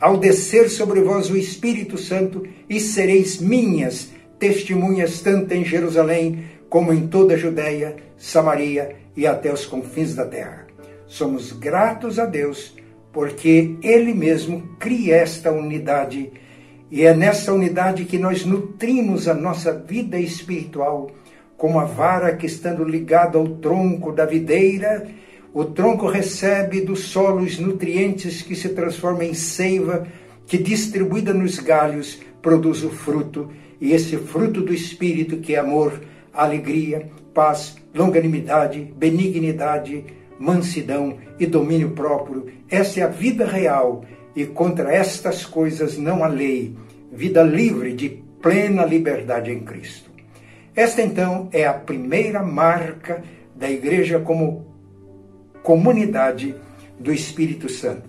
ao 0.00 0.16
descer 0.16 0.68
sobre 0.68 1.00
vós 1.00 1.30
o 1.30 1.36
Espírito 1.36 1.98
Santo 1.98 2.46
e 2.68 2.78
sereis 2.78 3.40
minhas 3.40 4.12
testemunhas 4.38 5.20
tanto 5.20 5.52
em 5.52 5.64
Jerusalém 5.64 6.44
como 6.68 6.92
em 6.92 7.06
toda 7.06 7.34
a 7.34 7.38
Judéia, 7.38 7.96
Samaria 8.16 8.96
e 9.16 9.26
até 9.26 9.52
os 9.52 9.64
confins 9.64 10.14
da 10.14 10.26
terra. 10.26 10.66
Somos 11.06 11.52
gratos 11.52 12.18
a 12.18 12.26
Deus 12.26 12.74
porque 13.14 13.76
Ele 13.82 14.12
mesmo 14.12 14.76
cria 14.78 15.16
esta 15.16 15.50
unidade. 15.50 16.30
E 16.90 17.04
é 17.04 17.14
nessa 17.14 17.52
unidade 17.54 18.04
que 18.04 18.18
nós 18.18 18.44
nutrimos 18.44 19.26
a 19.28 19.32
nossa 19.32 19.72
vida 19.72 20.18
espiritual, 20.18 21.10
como 21.56 21.80
a 21.80 21.84
vara 21.84 22.36
que 22.36 22.44
estando 22.44 22.84
ligada 22.84 23.38
ao 23.38 23.48
tronco 23.48 24.12
da 24.12 24.26
videira 24.26 25.08
o 25.54 25.64
tronco 25.64 26.08
recebe 26.08 26.80
do 26.80 26.96
solo 26.96 27.44
os 27.44 27.60
nutrientes 27.60 28.42
que 28.42 28.56
se 28.56 28.70
transformam 28.70 29.22
em 29.22 29.34
seiva, 29.34 30.04
que 30.48 30.58
distribuída 30.58 31.32
nos 31.32 31.60
galhos 31.60 32.20
produz 32.42 32.82
o 32.82 32.90
fruto, 32.90 33.48
e 33.80 33.92
esse 33.92 34.16
fruto 34.16 34.60
do 34.60 34.74
Espírito 34.74 35.36
que 35.36 35.54
é 35.54 35.60
amor, 35.60 36.02
alegria, 36.32 37.08
paz, 37.32 37.76
longanimidade, 37.94 38.92
benignidade, 38.96 40.04
mansidão 40.44 41.16
e 41.38 41.46
domínio 41.46 41.92
próprio. 41.92 42.52
Essa 42.68 43.00
é 43.00 43.02
a 43.02 43.08
vida 43.08 43.46
real 43.46 44.04
e 44.36 44.44
contra 44.44 44.92
estas 44.92 45.46
coisas 45.46 45.96
não 45.96 46.22
há 46.22 46.26
lei, 46.26 46.76
vida 47.10 47.42
livre 47.42 47.94
de 47.94 48.22
plena 48.42 48.84
liberdade 48.84 49.50
em 49.50 49.60
Cristo. 49.60 50.10
Esta 50.76 51.00
então 51.00 51.48
é 51.50 51.66
a 51.66 51.72
primeira 51.72 52.42
marca 52.42 53.22
da 53.56 53.70
igreja 53.70 54.18
como 54.18 54.66
comunidade 55.62 56.54
do 56.98 57.10
Espírito 57.12 57.70
Santo. 57.70 58.02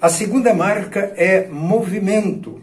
A 0.00 0.10
segunda 0.10 0.52
marca 0.52 1.14
é 1.16 1.48
movimento. 1.48 2.60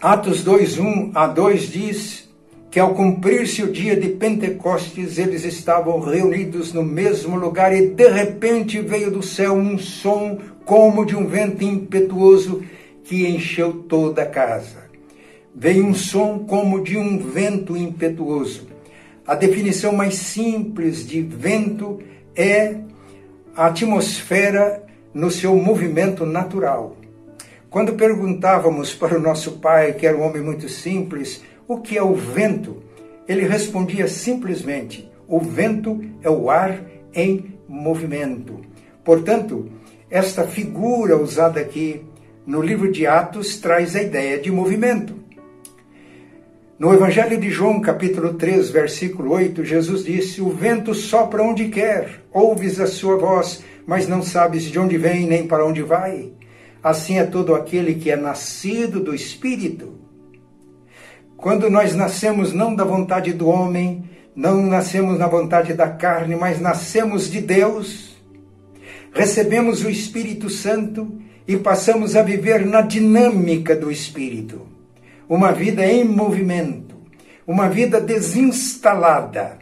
Atos 0.00 0.44
2:1 0.44 1.10
a 1.14 1.26
2 1.26 1.72
diz 1.72 2.27
que 2.70 2.78
ao 2.78 2.94
cumprir-se 2.94 3.62
o 3.62 3.72
dia 3.72 3.96
de 3.96 4.10
Pentecostes, 4.10 5.18
eles 5.18 5.44
estavam 5.44 6.00
reunidos 6.00 6.72
no 6.72 6.82
mesmo 6.82 7.36
lugar 7.36 7.74
e 7.74 7.88
de 7.88 8.08
repente 8.08 8.80
veio 8.80 9.10
do 9.10 9.22
céu 9.22 9.54
um 9.54 9.78
som 9.78 10.38
como 10.64 11.06
de 11.06 11.16
um 11.16 11.26
vento 11.26 11.64
impetuoso 11.64 12.62
que 13.04 13.26
encheu 13.26 13.72
toda 13.88 14.22
a 14.22 14.26
casa. 14.26 14.88
Veio 15.54 15.86
um 15.86 15.94
som 15.94 16.40
como 16.40 16.84
de 16.84 16.98
um 16.98 17.18
vento 17.18 17.74
impetuoso. 17.74 18.68
A 19.26 19.34
definição 19.34 19.92
mais 19.92 20.14
simples 20.14 21.06
de 21.06 21.22
vento 21.22 22.00
é 22.36 22.76
a 23.56 23.66
atmosfera 23.66 24.84
no 25.12 25.30
seu 25.30 25.56
movimento 25.56 26.26
natural. 26.26 26.96
Quando 27.70 27.94
perguntávamos 27.94 28.94
para 28.94 29.18
o 29.18 29.20
nosso 29.20 29.52
pai, 29.52 29.94
que 29.94 30.06
era 30.06 30.16
um 30.16 30.22
homem 30.22 30.42
muito 30.42 30.68
simples, 30.68 31.42
o 31.68 31.78
que 31.78 31.98
é 31.98 32.02
o 32.02 32.14
vento, 32.14 32.82
ele 33.28 33.46
respondia 33.46 34.08
simplesmente: 34.08 35.08
o 35.28 35.38
vento 35.38 36.00
é 36.22 36.30
o 36.30 36.48
ar 36.48 36.80
em 37.14 37.54
movimento. 37.68 38.60
Portanto, 39.04 39.70
esta 40.10 40.44
figura 40.44 41.16
usada 41.16 41.60
aqui 41.60 42.02
no 42.46 42.62
livro 42.62 42.90
de 42.90 43.06
Atos 43.06 43.58
traz 43.58 43.94
a 43.94 44.02
ideia 44.02 44.38
de 44.38 44.50
movimento. 44.50 45.14
No 46.78 46.94
Evangelho 46.94 47.38
de 47.38 47.50
João, 47.50 47.80
capítulo 47.80 48.34
3, 48.34 48.70
versículo 48.70 49.32
8, 49.32 49.62
Jesus 49.64 50.04
disse: 50.04 50.40
O 50.40 50.48
vento 50.48 50.94
sopra 50.94 51.42
onde 51.42 51.68
quer, 51.68 52.22
ouves 52.32 52.80
a 52.80 52.86
sua 52.86 53.16
voz, 53.16 53.62
mas 53.86 54.08
não 54.08 54.22
sabes 54.22 54.62
de 54.62 54.78
onde 54.78 54.96
vem 54.96 55.26
nem 55.26 55.46
para 55.46 55.66
onde 55.66 55.82
vai. 55.82 56.32
Assim 56.82 57.18
é 57.18 57.24
todo 57.24 57.54
aquele 57.54 57.96
que 57.96 58.10
é 58.10 58.16
nascido 58.16 59.00
do 59.00 59.14
Espírito. 59.14 60.07
Quando 61.38 61.70
nós 61.70 61.94
nascemos 61.94 62.52
não 62.52 62.74
da 62.74 62.82
vontade 62.82 63.32
do 63.32 63.46
homem, 63.46 64.02
não 64.34 64.60
nascemos 64.60 65.16
na 65.16 65.28
vontade 65.28 65.72
da 65.72 65.88
carne, 65.88 66.34
mas 66.34 66.60
nascemos 66.60 67.30
de 67.30 67.40
Deus, 67.40 68.16
recebemos 69.14 69.84
o 69.84 69.88
Espírito 69.88 70.50
Santo 70.50 71.16
e 71.46 71.56
passamos 71.56 72.16
a 72.16 72.22
viver 72.22 72.66
na 72.66 72.80
dinâmica 72.80 73.76
do 73.76 73.88
Espírito 73.88 74.62
uma 75.28 75.52
vida 75.52 75.86
em 75.86 76.02
movimento, 76.02 76.96
uma 77.46 77.68
vida 77.68 78.00
desinstalada, 78.00 79.58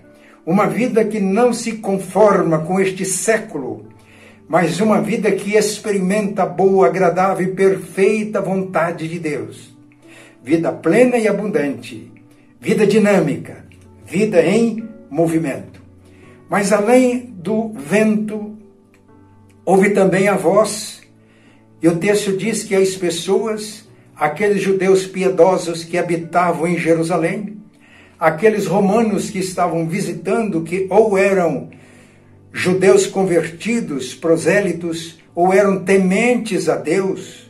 uma 0.47 0.67
vida 0.67 1.05
que 1.05 1.21
não 1.21 1.53
se 1.53 1.73
conforma 1.73 2.61
com 2.61 2.81
este 2.81 3.05
século, 3.05 3.85
mas 4.49 4.81
uma 4.81 5.03
vida 5.03 5.31
que 5.31 5.55
experimenta 5.55 6.45
a 6.45 6.47
boa, 6.47 6.87
agradável 6.87 7.47
e 7.47 7.55
perfeita 7.55 8.41
vontade 8.41 9.07
de 9.07 9.19
Deus. 9.19 9.76
Vida 10.47 10.71
plena 10.71 11.19
e 11.19 11.27
abundante, 11.27 12.09
vida 12.61 12.87
dinâmica, 12.87 13.67
vida 14.07 14.41
em 14.41 14.89
movimento. 15.11 15.83
Mas 16.49 16.73
além 16.73 17.35
do 17.37 17.73
vento, 17.73 18.57
houve 19.65 19.91
também 19.91 20.29
a 20.29 20.37
voz, 20.37 21.01
e 21.83 21.89
o 21.89 21.97
texto 21.97 22.37
diz 22.37 22.63
que 22.63 22.77
as 22.77 22.95
pessoas 22.95 23.89
aqueles 24.15 24.63
judeus 24.63 25.05
piedosos 25.05 25.83
que 25.83 25.99
habitavam 25.99 26.69
em 26.69 26.79
Jerusalém, 26.79 27.57
aqueles 28.17 28.67
romanos 28.67 29.29
que 29.29 29.41
estavam 29.41 29.89
visitando, 29.89 30.63
que 30.63 30.87
ou 30.89 31.19
eram 31.19 31.71
judeus 32.53 33.05
convertidos, 33.05 34.15
prosélitos, 34.15 35.19
ou 35.35 35.53
eram 35.53 35.85
tementes 35.85 36.69
a 36.69 36.77
Deus, 36.77 37.46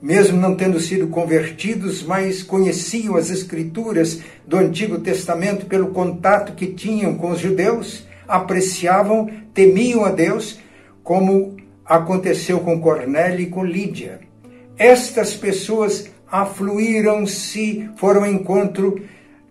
mesmo 0.00 0.38
não 0.38 0.54
tendo 0.54 0.78
sido 0.78 1.08
convertidos, 1.08 2.02
mas 2.02 2.42
conheciam 2.42 3.16
as 3.16 3.30
escrituras 3.30 4.20
do 4.46 4.56
Antigo 4.56 4.98
Testamento 5.00 5.66
pelo 5.66 5.88
contato 5.88 6.54
que 6.54 6.68
tinham 6.68 7.14
com 7.16 7.30
os 7.30 7.40
judeus, 7.40 8.06
apreciavam, 8.26 9.28
temiam 9.52 10.04
a 10.04 10.10
Deus, 10.10 10.58
como 11.02 11.56
aconteceu 11.84 12.60
com 12.60 12.80
Cornélio 12.80 13.40
e 13.40 13.46
com 13.46 13.64
Lídia. 13.64 14.20
Estas 14.76 15.34
pessoas 15.34 16.08
afluíram-se, 16.30 17.88
foram 17.96 18.24
ao 18.24 18.30
encontro 18.30 19.02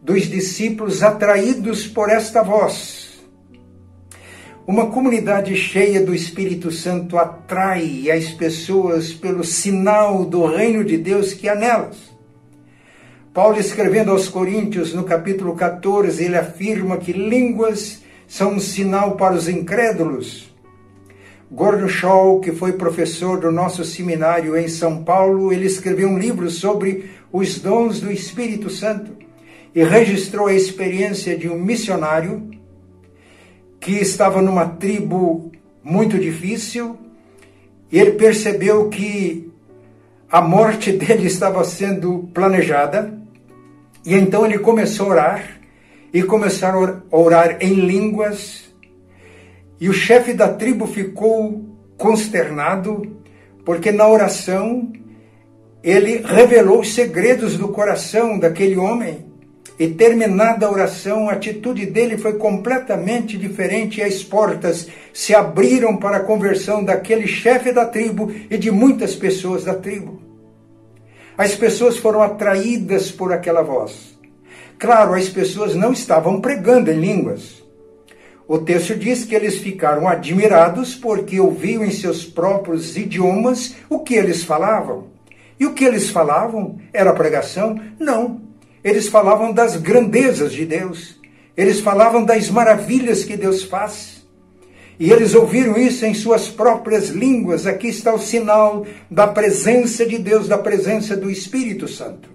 dos 0.02 0.24
discípulos 0.24 1.04
atraídos 1.04 1.88
por 1.88 2.10
esta 2.10 2.42
voz. 2.42 3.07
Uma 4.68 4.88
comunidade 4.88 5.56
cheia 5.56 6.06
do 6.06 6.14
Espírito 6.14 6.70
Santo 6.72 7.18
atrai 7.18 8.12
as 8.12 8.30
pessoas 8.32 9.14
pelo 9.14 9.44
sinal 9.44 10.26
do 10.26 10.46
reino 10.46 10.84
de 10.84 10.98
Deus 10.98 11.34
que 11.34 11.48
há 11.48 11.56
nelas. 11.56 11.96
Paulo, 13.34 13.58
escrevendo 13.58 14.12
aos 14.12 14.28
Coríntios, 14.28 14.94
no 14.94 15.06
capítulo 15.06 15.56
14, 15.56 16.22
ele 16.22 16.36
afirma 16.36 16.98
que 16.98 17.14
línguas 17.14 18.04
são 18.28 18.56
um 18.56 18.60
sinal 18.60 19.16
para 19.16 19.36
os 19.36 19.48
incrédulos 19.48 20.48
Gordon 21.50 21.88
Shaw, 21.88 22.42
que 22.42 22.52
foi 22.52 22.74
professor 22.74 23.40
do 23.40 23.50
nosso 23.54 23.86
seminário 23.86 24.58
em 24.58 24.68
São 24.68 25.02
Paulo, 25.02 25.54
ele 25.54 25.66
escreveu 25.66 26.10
um 26.10 26.20
livro 26.20 26.50
sobre 26.50 27.10
os 27.32 27.58
dons 27.60 28.02
do 28.02 28.12
Espírito 28.12 28.70
Santo 28.70 29.12
e 29.74 29.82
registrou 29.82 30.48
a 30.48 30.54
experiência 30.54 31.38
de 31.38 31.48
um 31.48 31.58
missionário 31.58 32.47
que 33.88 33.94
estava 33.94 34.42
numa 34.42 34.66
tribo 34.66 35.50
muito 35.82 36.20
difícil 36.20 36.98
e 37.90 37.98
ele 37.98 38.12
percebeu 38.12 38.90
que 38.90 39.50
a 40.30 40.42
morte 40.42 40.92
dele 41.00 41.28
estava 41.28 41.64
sendo 41.64 42.30
planejada 42.34 43.18
e 44.06 44.14
então 44.14 44.46
ele 44.46 44.60
começou 44.60 45.06
a 45.06 45.10
orar 45.10 45.60
e 46.14 46.22
começaram 46.22 47.02
a 47.10 47.18
orar 47.18 47.60
em 47.62 47.76
línguas 47.76 48.66
e 49.80 49.88
o 49.88 49.94
chefe 49.94 50.34
da 50.34 50.50
tribo 50.50 50.86
ficou 50.86 51.64
consternado, 51.98 53.16
porque 53.64 53.90
na 53.90 54.06
oração 54.06 54.92
ele 55.82 56.18
revelou 56.26 56.82
os 56.82 56.94
segredos 56.94 57.58
do 57.58 57.70
coração 57.70 58.38
daquele 58.38 58.76
homem. 58.76 59.27
E 59.80 59.88
terminada 59.90 60.66
a 60.66 60.72
oração, 60.72 61.30
a 61.30 61.34
atitude 61.34 61.86
dele 61.86 62.18
foi 62.18 62.34
completamente 62.34 63.38
diferente 63.38 64.00
e 64.00 64.04
as 64.04 64.24
portas 64.24 64.88
se 65.14 65.36
abriram 65.36 65.98
para 65.98 66.18
a 66.18 66.24
conversão 66.24 66.84
daquele 66.84 67.28
chefe 67.28 67.72
da 67.72 67.86
tribo 67.86 68.32
e 68.50 68.58
de 68.58 68.72
muitas 68.72 69.16
pessoas 69.16 69.64
da 69.64 69.76
tribo. 69.76 70.20
As 71.38 71.54
pessoas 71.54 71.98
foram 71.98 72.24
atraídas 72.24 73.12
por 73.12 73.32
aquela 73.32 73.62
voz. 73.62 74.18
Claro, 74.80 75.14
as 75.14 75.30
pessoas 75.30 75.76
não 75.76 75.92
estavam 75.92 76.42
pregando 76.42 76.92
em 76.92 77.00
línguas, 77.00 77.58
o 78.48 78.60
texto 78.60 78.96
diz 78.96 79.26
que 79.26 79.36
eles 79.36 79.58
ficaram 79.58 80.08
admirados 80.08 80.96
porque 80.96 81.38
ouviam 81.38 81.84
em 81.84 81.92
seus 81.92 82.24
próprios 82.24 82.96
idiomas 82.96 83.76
o 83.90 84.00
que 84.00 84.16
eles 84.16 84.42
falavam. 84.42 85.08
E 85.60 85.66
o 85.66 85.74
que 85.74 85.84
eles 85.84 86.10
falavam 86.10 86.78
era 86.94 87.12
pregação? 87.12 87.78
Não. 88.00 88.47
Eles 88.88 89.10
falavam 89.10 89.52
das 89.52 89.76
grandezas 89.76 90.54
de 90.54 90.66
Deus. 90.66 91.20
Eles 91.58 91.82
falavam 91.82 92.24
das 92.24 92.50
maravilhas 92.50 93.26
que 93.26 93.36
Deus 93.36 93.62
faz. 93.64 94.26
E 94.98 95.12
eles 95.12 95.36
ouviram 95.36 95.78
isso 95.78 96.06
em 96.06 96.14
suas 96.14 96.48
próprias 96.48 97.10
línguas. 97.10 97.68
Aqui 97.68 97.90
está 97.90 98.14
o 98.14 98.20
sinal 98.20 98.88
da 99.12 99.28
presença 99.28 100.06
de 100.06 100.18
Deus, 100.18 100.48
da 100.48 100.58
presença 100.58 101.18
do 101.18 101.30
Espírito 101.30 101.86
Santo. 101.86 102.30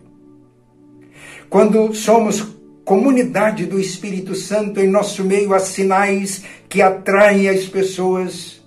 Quando 1.49 1.95
somos 1.95 2.47
comunidade 2.85 3.65
do 3.65 3.81
Espírito 3.81 4.35
Santo 4.35 4.79
em 4.79 4.89
nosso 4.89 5.25
meio 5.25 5.55
há 5.55 5.59
sinais 5.59 6.43
que 6.69 6.83
atraem 6.83 7.49
as 7.49 7.65
pessoas, 7.65 8.61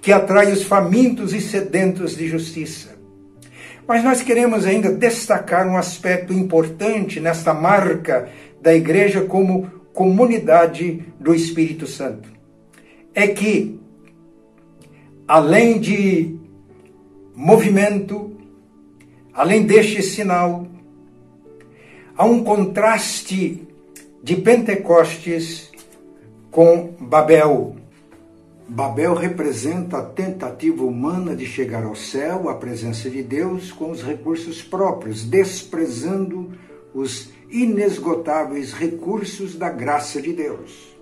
que 0.00 0.10
atraem 0.10 0.52
os 0.52 0.64
famintos 0.64 1.32
e 1.32 1.40
sedentos 1.40 2.16
de 2.16 2.26
justiça. 2.26 2.99
Mas 3.90 4.04
nós 4.04 4.22
queremos 4.22 4.66
ainda 4.66 4.92
destacar 4.92 5.66
um 5.66 5.76
aspecto 5.76 6.32
importante 6.32 7.18
nesta 7.18 7.52
marca 7.52 8.28
da 8.62 8.72
igreja 8.72 9.22
como 9.22 9.68
comunidade 9.92 11.02
do 11.18 11.34
Espírito 11.34 11.88
Santo. 11.88 12.28
É 13.12 13.26
que, 13.26 13.80
além 15.26 15.80
de 15.80 16.38
movimento, 17.34 18.32
além 19.34 19.66
deste 19.66 20.04
sinal, 20.04 20.68
há 22.16 22.24
um 22.24 22.44
contraste 22.44 23.66
de 24.22 24.36
Pentecostes 24.36 25.68
com 26.48 26.94
Babel. 27.00 27.74
Babel 28.72 29.14
representa 29.14 29.98
a 29.98 30.02
tentativa 30.02 30.84
humana 30.84 31.34
de 31.34 31.44
chegar 31.44 31.82
ao 31.82 31.96
céu, 31.96 32.48
à 32.48 32.54
presença 32.54 33.10
de 33.10 33.20
Deus, 33.20 33.72
com 33.72 33.90
os 33.90 34.00
recursos 34.00 34.62
próprios, 34.62 35.24
desprezando 35.24 36.52
os 36.94 37.32
inesgotáveis 37.50 38.72
recursos 38.72 39.56
da 39.56 39.68
graça 39.68 40.22
de 40.22 40.32
Deus. 40.32 40.96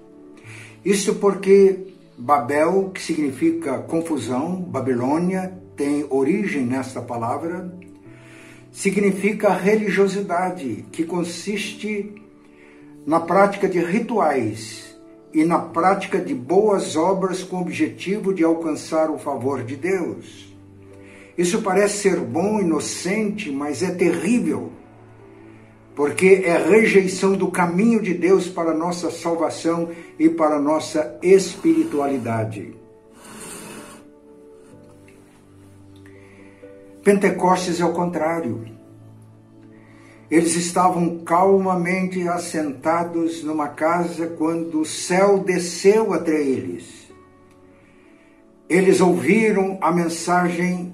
Isso 0.82 1.16
porque 1.16 1.88
Babel, 2.16 2.88
que 2.88 3.02
significa 3.02 3.80
confusão, 3.80 4.62
Babilônia, 4.62 5.52
tem 5.76 6.06
origem 6.08 6.64
nesta 6.64 7.02
palavra, 7.02 7.70
significa 8.72 9.52
religiosidade, 9.52 10.86
que 10.90 11.04
consiste 11.04 12.14
na 13.06 13.20
prática 13.20 13.68
de 13.68 13.78
rituais 13.78 14.87
e 15.32 15.44
na 15.44 15.58
prática 15.58 16.18
de 16.18 16.34
boas 16.34 16.96
obras 16.96 17.42
com 17.42 17.56
o 17.56 17.60
objetivo 17.60 18.32
de 18.32 18.42
alcançar 18.42 19.10
o 19.10 19.18
favor 19.18 19.62
de 19.62 19.76
Deus. 19.76 20.54
Isso 21.36 21.62
parece 21.62 21.98
ser 21.98 22.16
bom, 22.18 22.60
inocente, 22.60 23.50
mas 23.50 23.82
é 23.82 23.90
terrível, 23.90 24.72
porque 25.94 26.42
é 26.44 26.56
rejeição 26.56 27.36
do 27.36 27.50
caminho 27.50 28.02
de 28.02 28.14
Deus 28.14 28.48
para 28.48 28.74
nossa 28.74 29.10
salvação 29.10 29.90
e 30.18 30.28
para 30.28 30.58
nossa 30.58 31.18
espiritualidade. 31.22 32.74
Pentecostes 37.04 37.80
é 37.80 37.84
o 37.84 37.92
contrário. 37.92 38.77
Eles 40.30 40.56
estavam 40.56 41.20
calmamente 41.20 42.28
assentados 42.28 43.42
numa 43.42 43.68
casa 43.68 44.26
quando 44.26 44.80
o 44.80 44.84
céu 44.84 45.38
desceu 45.38 46.12
até 46.12 46.38
eles. 46.40 47.08
Eles 48.68 49.00
ouviram 49.00 49.78
a 49.80 49.90
mensagem 49.90 50.92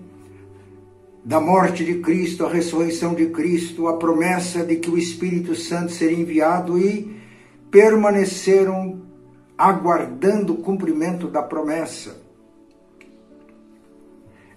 da 1.25 1.40
morte 1.40 1.85
de 1.85 1.94
Cristo, 2.01 2.44
a 2.44 2.49
ressurreição 2.49 3.14
de 3.14 3.27
Cristo, 3.27 3.88
a 3.88 3.97
promessa 3.97 4.62
de 4.62 4.77
que 4.77 4.90
o 4.90 4.99
Espírito 4.99 5.55
Santo 5.57 5.90
seria 5.90 6.18
enviado 6.18 6.79
e 6.79 7.18
permaneceram 7.70 9.03
aguardando 9.59 10.53
o 10.53 10.59
cumprimento 10.59 11.27
da 11.27 11.42
promessa. 11.42 12.23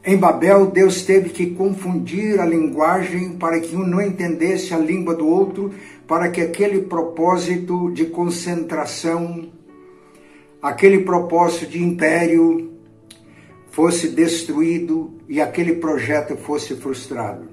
Em 0.08 0.16
Babel, 0.16 0.68
Deus 0.68 1.04
teve 1.04 1.32
que 1.32 1.48
confundir 1.48 2.40
a 2.40 2.46
linguagem 2.46 3.34
para 3.34 3.60
que 3.60 3.76
um 3.76 3.86
não 3.86 4.02
entendesse 4.02 4.74
a 4.74 4.78
língua 4.78 5.14
do 5.14 5.28
outro, 5.28 5.74
para 6.08 6.30
que 6.30 6.40
aquele 6.40 6.84
propósito 6.84 7.92
de 7.92 8.06
concentração, 8.06 9.52
aquele 10.62 11.00
propósito 11.00 11.72
de 11.72 11.84
império 11.84 12.72
fosse 13.70 14.08
destruído 14.08 15.12
e 15.28 15.42
aquele 15.42 15.74
projeto 15.74 16.38
fosse 16.38 16.74
frustrado. 16.78 17.50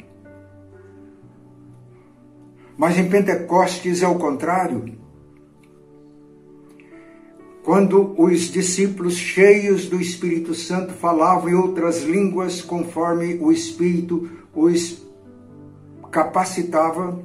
Mas 2.76 2.96
em 2.96 3.08
Pentecostes 3.08 4.00
é 4.00 4.06
o 4.06 4.14
contrário. 4.14 4.96
Quando 7.64 8.14
os 8.20 8.52
discípulos 8.52 9.14
cheios 9.14 9.86
do 9.86 9.98
Espírito 9.98 10.54
Santo 10.54 10.92
falavam 10.92 11.48
em 11.48 11.54
outras 11.54 12.02
línguas 12.02 12.60
conforme 12.60 13.38
o 13.40 13.50
Espírito 13.50 14.28
os 14.54 15.02
capacitava, 16.12 17.24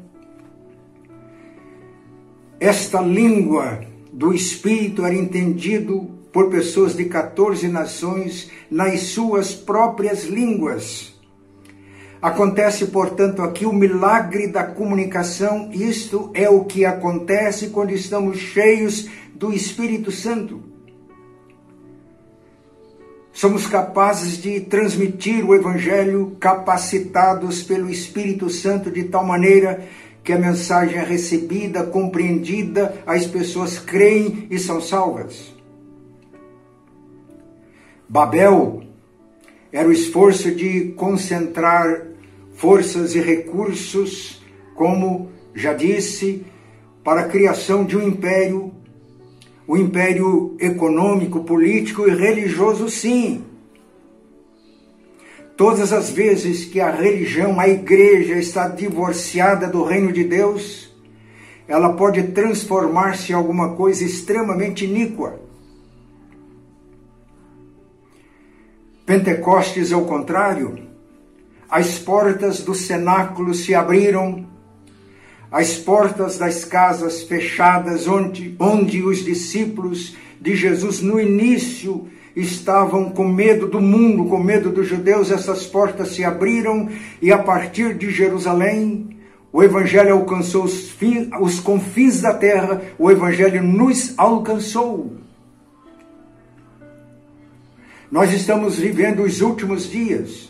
esta 2.57 3.01
língua 3.01 3.81
do 4.13 4.33
Espírito 4.33 5.03
era 5.05 5.13
entendido 5.13 6.09
por 6.31 6.49
pessoas 6.49 6.95
de 6.95 7.03
14 7.03 7.67
nações 7.67 8.49
nas 8.71 9.01
suas 9.01 9.53
próprias 9.53 10.23
línguas. 10.23 11.18
Acontece, 12.21 12.87
portanto, 12.87 13.41
aqui 13.41 13.65
o 13.65 13.71
milagre 13.71 14.47
da 14.47 14.63
comunicação. 14.63 15.69
Isto 15.71 16.31
é 16.33 16.49
o 16.49 16.65
que 16.65 16.83
acontece 16.83 17.69
quando 17.69 17.91
estamos 17.91 18.37
cheios 18.37 19.07
do 19.33 19.53
Espírito 19.53 20.11
Santo. 20.11 20.61
Somos 23.31 23.67
capazes 23.67 24.41
de 24.41 24.59
transmitir 24.59 25.45
o 25.45 25.55
Evangelho 25.55 26.35
capacitados 26.41 27.63
pelo 27.63 27.89
Espírito 27.89 28.49
Santo 28.49 28.91
de 28.91 29.05
tal 29.05 29.23
maneira 29.23 29.87
que 30.21 30.33
a 30.33 30.37
mensagem 30.37 30.97
é 30.97 31.03
recebida, 31.03 31.85
compreendida, 31.85 33.01
as 33.05 33.25
pessoas 33.25 33.79
creem 33.79 34.45
e 34.51 34.59
são 34.59 34.81
salvas. 34.81 35.55
Babel 38.09 38.83
era 39.71 39.87
o 39.87 39.91
esforço 39.91 40.53
de 40.53 40.91
concentrar 40.97 42.08
forças 42.59 43.15
e 43.15 43.21
recursos, 43.21 44.43
como 44.75 45.31
já 45.55 45.73
disse, 45.73 46.45
para 47.05 47.21
a 47.21 47.27
criação 47.29 47.85
de 47.85 47.95
um 47.95 48.05
império 48.05 48.73
o 49.65 49.77
império 49.77 50.57
econômico, 50.59 51.43
político 51.43 52.07
e 52.07 52.11
religioso, 52.11 52.89
sim. 52.89 53.45
Todas 55.55 55.93
as 55.93 56.09
vezes 56.09 56.65
que 56.65 56.81
a 56.81 56.89
religião, 56.89 57.59
a 57.59 57.69
igreja 57.69 58.33
está 58.35 58.67
divorciada 58.67 59.67
do 59.67 59.83
reino 59.83 60.11
de 60.11 60.23
Deus, 60.23 60.91
ela 61.67 61.93
pode 61.93 62.23
transformar-se 62.29 63.31
em 63.31 63.35
alguma 63.35 63.75
coisa 63.75 64.03
extremamente 64.03 64.85
iníqua. 64.85 65.39
Pentecostes, 69.05 69.93
ao 69.93 70.03
contrário, 70.05 70.88
as 71.69 71.99
portas 71.99 72.61
do 72.61 72.73
cenáculo 72.73 73.53
se 73.53 73.75
abriram 73.75 74.47
as 75.51 75.75
portas 75.75 76.37
das 76.37 76.63
casas 76.63 77.23
fechadas, 77.23 78.07
onde, 78.07 78.55
onde 78.59 79.01
os 79.01 79.23
discípulos 79.23 80.15
de 80.39 80.55
Jesus 80.55 81.01
no 81.01 81.19
início 81.19 82.07
estavam 82.35 83.09
com 83.09 83.27
medo 83.27 83.67
do 83.67 83.81
mundo, 83.81 84.25
com 84.25 84.37
medo 84.37 84.69
dos 84.69 84.87
judeus, 84.87 85.31
essas 85.31 85.65
portas 85.65 86.09
se 86.09 86.23
abriram 86.23 86.89
e 87.21 87.31
a 87.31 87.37
partir 87.39 87.95
de 87.95 88.11
Jerusalém 88.11 89.17
o 89.51 89.63
Evangelho 89.63 90.13
alcançou 90.13 90.63
os, 90.63 90.95
os 91.41 91.59
confins 91.59 92.21
da 92.21 92.35
terra, 92.35 92.81
o 92.99 93.09
Evangelho 93.09 93.63
nos 93.63 94.13
alcançou. 94.17 95.13
Nós 98.11 98.31
estamos 98.31 98.77
vivendo 98.77 99.23
os 99.23 99.41
últimos 99.41 99.89
dias, 99.89 100.48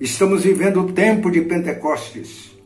estamos 0.00 0.44
vivendo 0.44 0.80
o 0.80 0.92
tempo 0.92 1.30
de 1.30 1.40
Pentecostes. 1.40 2.56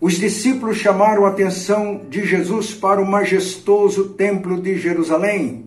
Os 0.00 0.14
discípulos 0.14 0.78
chamaram 0.78 1.24
a 1.24 1.28
atenção 1.28 2.02
de 2.10 2.26
Jesus 2.26 2.74
para 2.74 3.00
o 3.00 3.06
majestoso 3.06 4.10
templo 4.10 4.60
de 4.60 4.76
Jerusalém. 4.76 5.66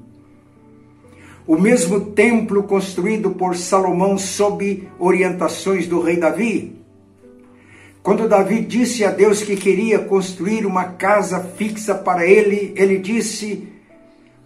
O 1.48 1.58
mesmo 1.58 2.12
templo 2.12 2.64
construído 2.64 3.32
por 3.32 3.56
Salomão 3.56 4.18
sob 4.18 4.90
orientações 5.00 5.88
do 5.88 6.02
rei 6.02 6.18
Davi. 6.18 6.76
Quando 8.04 8.28
Davi 8.28 8.62
disse 8.62 9.06
a 9.06 9.12
Deus 9.12 9.42
que 9.42 9.56
queria 9.56 10.00
construir 10.00 10.66
uma 10.66 10.84
casa 10.84 11.40
fixa 11.40 11.96
para 11.96 12.26
ele, 12.26 12.74
ele 12.76 12.98
disse: 12.98 13.68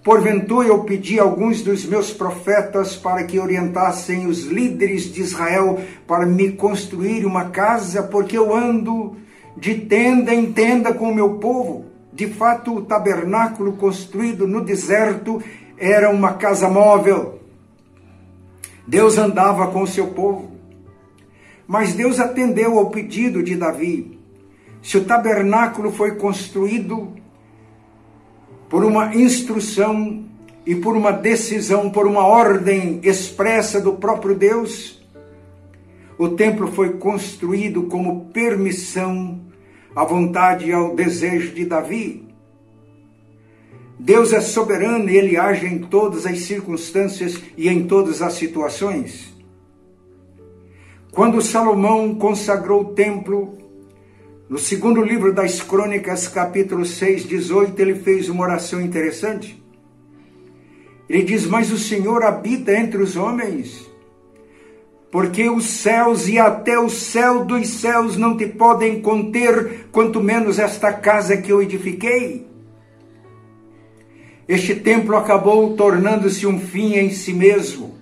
Porventura 0.04 0.70
eu 0.70 0.84
pedi 0.86 1.20
a 1.20 1.24
alguns 1.24 1.62
dos 1.62 1.86
meus 1.86 2.10
profetas 2.12 2.96
para 2.96 3.26
que 3.26 3.38
orientassem 3.38 4.28
os 4.28 4.46
líderes 4.46 5.12
de 5.12 5.22
Israel 5.22 5.78
para 6.08 6.26
me 6.26 6.54
construir 6.54 7.26
uma 7.26 7.50
casa, 7.50 8.04
porque 8.04 8.38
eu 8.38 8.56
ando 8.56 9.18
de 9.58 9.76
tenda 9.76 10.34
em 10.34 10.54
tenda 10.54 10.94
com 10.94 11.10
o 11.12 11.16
meu 11.16 11.36
povo. 11.36 11.86
De 12.14 12.28
fato, 12.28 12.76
o 12.76 12.82
tabernáculo 12.82 13.74
construído 13.74 14.48
no 14.48 14.64
deserto 14.64 15.44
era 15.78 16.10
uma 16.10 16.34
casa 16.34 16.70
móvel. 16.70 17.40
Deus 18.88 19.18
andava 19.18 19.68
com 19.68 19.84
o 19.84 19.88
seu 19.88 20.08
povo. 20.08 20.52
Mas 21.68 21.94
Deus 21.94 22.20
atendeu 22.20 22.80
ao 22.80 22.90
pedido 22.90 23.44
de 23.44 23.56
Davi. 23.56 24.18
Se 24.82 24.98
o 24.98 25.04
tabernáculo 25.04 25.92
foi 25.92 26.16
construído 26.16 27.19
por 28.70 28.86
uma 28.86 29.16
instrução 29.16 30.24
e 30.66 30.76
por 30.76 30.96
uma 30.96 31.12
decisão, 31.12 31.90
por 31.90 32.06
uma 32.06 32.24
ordem 32.24 33.00
expressa 33.02 33.82
do 33.82 33.94
próprio 33.94 34.36
Deus, 34.36 35.04
o 36.18 36.30
templo 36.30 36.68
foi 36.68 36.98
construído 36.98 37.84
como 37.84 38.26
permissão 38.26 39.40
à 39.96 40.04
vontade 40.04 40.68
e 40.68 40.72
ao 40.72 40.96
desejo 40.96 41.54
de 41.56 41.66
Davi. 41.66 42.28
Deus 43.98 44.32
é 44.32 44.40
soberano 44.40 45.10
e 45.10 45.18
ele 45.18 45.36
age 45.36 45.66
em 45.66 45.80
todas 45.80 46.26
as 46.26 46.42
circunstâncias 46.42 47.42
e 47.58 47.68
em 47.68 47.88
todas 47.88 48.22
as 48.22 48.34
situações. 48.34 49.34
Quando 51.12 51.42
Salomão 51.42 52.16
consagrou 52.16 52.82
o 52.82 52.94
templo, 52.94 53.58
no 54.50 54.58
segundo 54.58 55.04
livro 55.04 55.32
das 55.32 55.62
Crônicas, 55.62 56.28
capítulo 56.28 56.84
6, 56.84 57.26
18, 57.26 57.80
ele 57.80 57.94
fez 57.94 58.30
uma 58.30 58.42
oração 58.42 58.82
interessante. 58.82 59.64
Ele 61.08 61.22
diz: 61.22 61.46
Mas 61.46 61.72
o 61.72 61.78
Senhor 61.78 62.24
habita 62.24 62.74
entre 62.74 63.00
os 63.00 63.16
homens, 63.16 63.88
porque 65.12 65.48
os 65.48 65.66
céus 65.66 66.28
e 66.28 66.40
até 66.40 66.80
o 66.80 66.90
céu 66.90 67.46
dos 67.46 67.68
céus 67.68 68.18
não 68.18 68.36
te 68.36 68.48
podem 68.48 69.00
conter, 69.02 69.88
quanto 69.92 70.20
menos 70.20 70.58
esta 70.58 70.92
casa 70.92 71.38
que 71.38 71.52
eu 71.52 71.62
edifiquei. 71.62 72.48
Este 74.48 74.74
templo 74.74 75.16
acabou 75.16 75.76
tornando-se 75.76 76.48
um 76.48 76.60
fim 76.60 76.96
em 76.96 77.12
si 77.12 77.34
mesmo. 77.34 77.99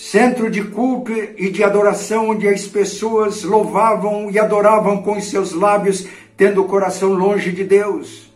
Centro 0.00 0.48
de 0.48 0.62
culto 0.62 1.12
e 1.12 1.50
de 1.50 1.64
adoração 1.64 2.30
onde 2.30 2.46
as 2.46 2.68
pessoas 2.68 3.42
louvavam 3.42 4.30
e 4.30 4.38
adoravam 4.38 5.02
com 5.02 5.18
os 5.18 5.24
seus 5.24 5.52
lábios, 5.52 6.06
tendo 6.36 6.62
o 6.62 6.68
coração 6.68 7.14
longe 7.14 7.50
de 7.50 7.64
Deus. 7.64 8.32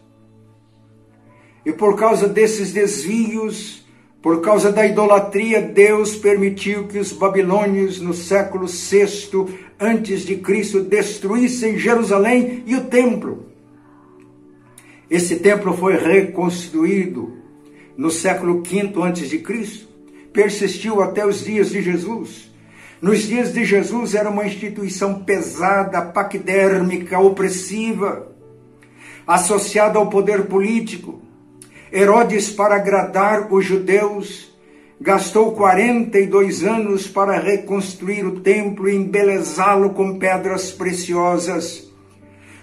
E 1.64 1.72
por 1.72 1.96
causa 1.96 2.26
desses 2.26 2.72
desvios, 2.72 3.86
por 4.20 4.40
causa 4.40 4.72
da 4.72 4.84
idolatria, 4.84 5.62
Deus 5.62 6.16
permitiu 6.16 6.88
que 6.88 6.98
os 6.98 7.12
babilônios 7.12 8.00
no 8.00 8.12
século 8.12 8.66
VI 8.66 9.46
antes 9.78 10.22
de 10.22 10.38
Cristo 10.38 10.80
destruíssem 10.80 11.78
Jerusalém 11.78 12.64
e 12.66 12.74
o 12.74 12.86
templo. 12.86 13.46
Esse 15.08 15.36
templo 15.36 15.76
foi 15.76 15.96
reconstruído 15.96 17.36
no 17.96 18.10
século 18.10 18.64
V 18.64 18.92
antes 18.96 19.30
de 19.30 19.38
Cristo, 19.38 19.91
persistiu 20.32 21.02
até 21.02 21.26
os 21.26 21.44
dias 21.44 21.70
de 21.70 21.82
Jesus. 21.82 22.50
Nos 23.00 23.22
dias 23.22 23.52
de 23.52 23.64
Jesus 23.64 24.14
era 24.14 24.30
uma 24.30 24.46
instituição 24.46 25.24
pesada, 25.24 26.00
paquidérmica, 26.02 27.18
opressiva, 27.18 28.28
associada 29.26 29.98
ao 29.98 30.08
poder 30.08 30.44
político. 30.46 31.20
Herodes, 31.92 32.48
para 32.48 32.76
agradar 32.76 33.52
os 33.52 33.64
judeus, 33.64 34.56
gastou 35.00 35.52
42 35.52 36.62
anos 36.62 37.08
para 37.08 37.38
reconstruir 37.38 38.24
o 38.24 38.40
templo 38.40 38.88
e 38.88 38.94
embelezá-lo 38.94 39.90
com 39.90 40.16
pedras 40.16 40.70
preciosas. 40.70 41.90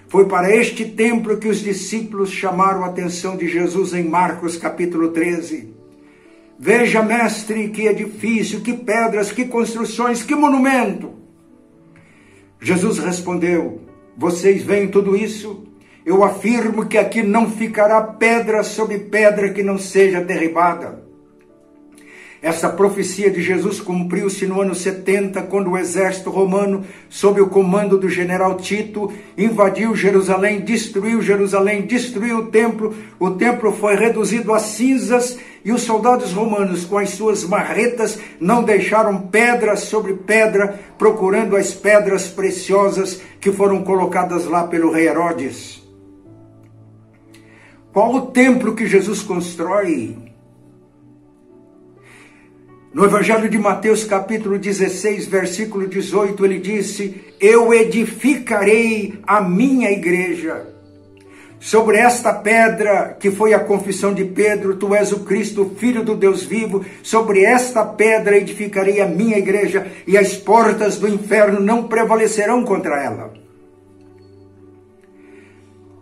Foi 0.08 0.26
para 0.26 0.56
este 0.56 0.86
templo 0.86 1.38
que 1.38 1.50
os 1.50 1.60
discípulos 1.60 2.32
chamaram 2.32 2.84
a 2.84 2.88
atenção 2.88 3.36
de 3.36 3.48
Jesus 3.48 3.94
em 3.94 4.08
Marcos 4.08 4.58
capítulo 4.58 5.10
13. 5.10 5.79
Veja, 6.62 7.02
mestre, 7.02 7.70
que 7.70 7.88
edifício, 7.88 8.60
que 8.60 8.74
pedras, 8.74 9.32
que 9.32 9.46
construções, 9.46 10.22
que 10.22 10.36
monumento. 10.36 11.14
Jesus 12.60 13.00
respondeu: 13.00 13.82
Vocês 14.18 14.62
veem 14.62 14.90
tudo 14.90 15.16
isso? 15.16 15.66
Eu 16.06 16.22
afirmo 16.22 16.86
que 16.86 16.98
aqui 16.98 17.24
não 17.24 17.50
ficará 17.50 18.02
pedra 18.02 18.62
sobre 18.62 19.00
pedra 19.00 19.54
que 19.54 19.64
não 19.64 19.78
seja 19.78 20.20
derribada. 20.20 21.08
Essa 22.42 22.70
profecia 22.70 23.30
de 23.30 23.42
Jesus 23.42 23.82
cumpriu-se 23.82 24.48
no 24.48 24.62
ano 24.62 24.74
70, 24.74 25.42
quando 25.44 25.72
o 25.72 25.78
exército 25.78 26.30
romano, 26.30 26.86
sob 27.10 27.40
o 27.42 27.50
comando 27.50 27.98
do 27.98 28.10
general 28.10 28.56
Tito, 28.56 29.12
invadiu 29.38 29.94
Jerusalém, 29.94 30.62
destruiu 30.62 31.22
Jerusalém, 31.22 31.82
destruiu 31.82 32.38
o 32.38 32.46
templo. 32.48 32.96
O 33.20 33.32
templo 33.32 33.74
foi 33.74 33.96
reduzido 33.96 34.54
a 34.54 34.60
cinzas 34.60 35.38
e 35.64 35.72
os 35.72 35.82
soldados 35.82 36.32
romanos, 36.32 36.86
com 36.86 36.98
as 36.98 37.10
suas 37.12 37.44
marretas, 37.44 38.20
não 38.40 38.64
deixaram 38.64 39.28
pedra 39.28 39.76
sobre 39.76 40.14
pedra, 40.14 40.80
procurando 40.98 41.56
as 41.56 41.74
pedras 41.74 42.28
preciosas 42.28 43.22
que 43.40 43.52
foram 43.52 43.84
colocadas 43.84 44.46
lá 44.46 44.68
pelo 44.68 44.92
rei 44.92 45.08
Herodes. 45.08 45.84
Qual 47.92 48.14
o 48.14 48.22
templo 48.28 48.76
que 48.76 48.88
Jesus 48.88 49.22
constrói? 49.22 50.30
No 52.94 53.06
Evangelho 53.06 53.50
de 53.50 53.58
Mateus, 53.58 54.04
capítulo 54.04 54.58
16, 54.58 55.28
versículo 55.28 55.88
18, 55.88 56.44
ele 56.46 56.60
disse: 56.60 57.22
Eu 57.40 57.74
edificarei 57.74 59.20
a 59.28 59.42
minha 59.42 59.92
igreja. 59.92 60.79
Sobre 61.60 61.98
esta 61.98 62.34
pedra, 62.34 63.18
que 63.20 63.30
foi 63.30 63.54
a 63.54 63.60
confissão 63.60 64.14
de 64.14 64.24
Pedro, 64.24 64.78
tu 64.78 64.96
és 64.96 65.12
o 65.12 65.20
Cristo, 65.26 65.76
filho 65.78 66.04
do 66.04 66.16
Deus 66.16 66.44
vivo, 66.44 66.86
sobre 67.04 67.44
esta 67.44 67.86
pedra 67.86 68.38
edificarei 68.38 69.02
a 69.02 69.06
minha 69.06 69.38
igreja, 69.38 69.92
e 70.08 70.18
as 70.18 70.38
portas 70.38 70.98
do 70.98 71.08
inferno 71.08 71.60
não 71.60 71.84
prevalecerão 71.84 72.64
contra 72.64 73.04
ela. 73.04 73.34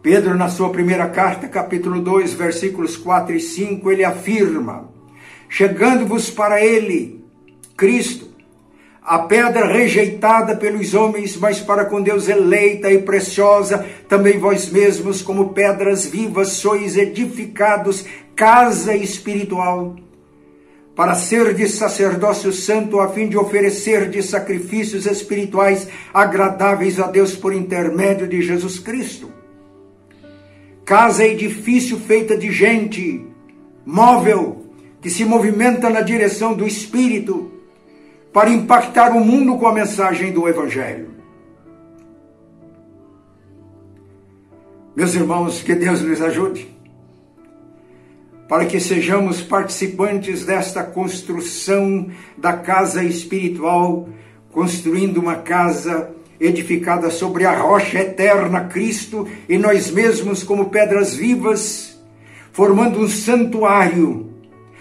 Pedro, 0.04 0.36
na 0.36 0.48
sua 0.48 0.70
primeira 0.70 1.10
carta, 1.10 1.48
capítulo 1.48 2.02
2, 2.02 2.34
versículos 2.34 2.96
4 2.96 3.36
e 3.36 3.39
5, 3.39 3.91
ele 3.91 4.06
afirma: 4.06 4.89
chegando-vos 5.50 6.30
para 6.30 6.63
ele, 6.63 7.26
Cristo, 7.76 8.27
a 9.08 9.20
pedra 9.20 9.65
rejeitada 9.65 10.54
pelos 10.58 10.93
homens, 10.93 11.38
mas 11.38 11.62
para 11.62 11.86
com 11.86 12.02
Deus 12.02 12.28
eleita 12.28 12.91
e 12.91 12.98
preciosa, 13.02 13.86
também 14.06 14.38
vós 14.38 14.70
mesmos, 14.70 15.22
como 15.22 15.54
pedras 15.54 16.06
vivas, 16.06 16.50
sois 16.50 16.98
edificados, 16.98 18.04
casa 18.36 18.93
espiritual, 18.93 19.96
para 20.93 21.15
ser 21.15 21.54
de 21.54 21.70
sacerdócio 21.70 22.52
santo, 22.52 23.00
a 23.00 23.08
fim 23.08 23.30
de 23.30 23.38
oferecer 23.38 24.10
de 24.10 24.22
sacrifícios 24.22 25.06
espirituais 25.06 25.88
agradáveis 26.13 27.00
a 27.00 27.08
Deus 27.08 27.34
por 27.34 27.54
intermédio 27.54 28.28
de 28.28 28.41
Jesus 28.41 28.78
Cristo. 28.78 29.32
Casa 30.84 31.26
edifício 31.26 31.98
feita 31.98 32.36
de 32.36 32.52
gente, 32.52 33.26
móvel, 33.86 34.65
que 35.02 35.10
se 35.10 35.24
movimenta 35.24 35.89
na 35.89 36.02
direção 36.02 36.54
do 36.54 36.67
Espírito 36.67 37.57
para 38.38 38.52
impactar 38.52 39.13
o 39.13 39.19
mundo 39.19 39.58
com 39.58 39.65
a 39.65 39.73
mensagem 39.73 40.32
do 40.32 40.47
Evangelho. 40.47 41.10
Meus 44.95 45.15
irmãos, 45.15 45.63
que 45.63 45.73
Deus 45.73 46.04
nos 46.04 46.21
ajude 46.21 46.69
para 48.47 48.67
que 48.67 48.80
sejamos 48.80 49.41
participantes 49.41 50.45
desta 50.45 50.84
construção 50.84 52.12
da 52.38 52.54
casa 52.54 53.04
espiritual, 53.04 54.08
construindo 54.52 55.17
uma 55.17 55.38
casa 55.38 56.12
edificada 56.39 57.10
sobre 57.10 57.43
a 57.43 57.60
rocha 57.60 58.02
eterna, 58.02 58.65
Cristo, 58.65 59.28
e 59.50 59.58
nós 59.58 59.89
mesmos, 59.89 60.43
como 60.43 60.69
pedras 60.69 61.15
vivas, 61.15 62.00
formando 62.52 63.00
um 63.00 63.08
santuário 63.08 64.32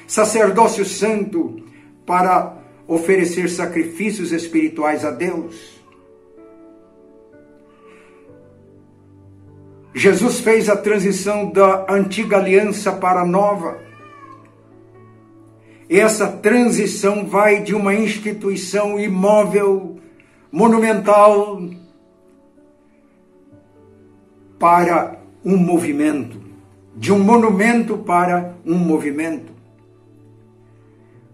sacerdócio 0.07 0.85
santo 0.85 1.65
para 2.05 2.56
oferecer 2.87 3.49
sacrifícios 3.49 4.33
espirituais 4.33 5.05
a 5.05 5.11
Deus. 5.11 5.77
Jesus 9.95 10.41
fez 10.41 10.69
a 10.69 10.77
transição 10.77 11.51
da 11.51 11.87
antiga 11.89 12.37
aliança 12.37 12.93
para 12.93 13.23
a 13.23 13.27
nova. 13.27 13.81
Essa 15.89 16.29
transição 16.29 17.27
vai 17.27 17.63
de 17.63 17.75
uma 17.75 17.95
instituição 17.95 19.01
imóvel, 19.01 19.99
monumental, 20.53 21.63
para 24.59 25.19
um 25.45 25.57
movimento, 25.57 26.41
de 26.95 27.13
um 27.13 27.19
monumento 27.19 27.97
para 27.97 28.55
um 28.67 28.75
movimento. 28.75 29.56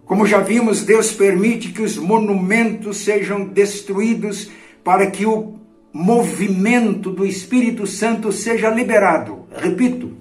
Como 0.04 0.26
já 0.26 0.38
vimos, 0.38 0.84
Deus 0.84 1.12
permite 1.12 1.72
que 1.72 1.82
os 1.82 1.96
monumentos 1.96 2.98
sejam 2.98 3.44
destruídos 3.44 4.50
para 4.82 5.10
que 5.10 5.24
o 5.24 5.60
movimento 5.92 7.10
do 7.10 7.24
Espírito 7.24 7.86
Santo 7.86 8.32
seja 8.32 8.68
liberado. 8.70 9.44
Repito, 9.54 10.12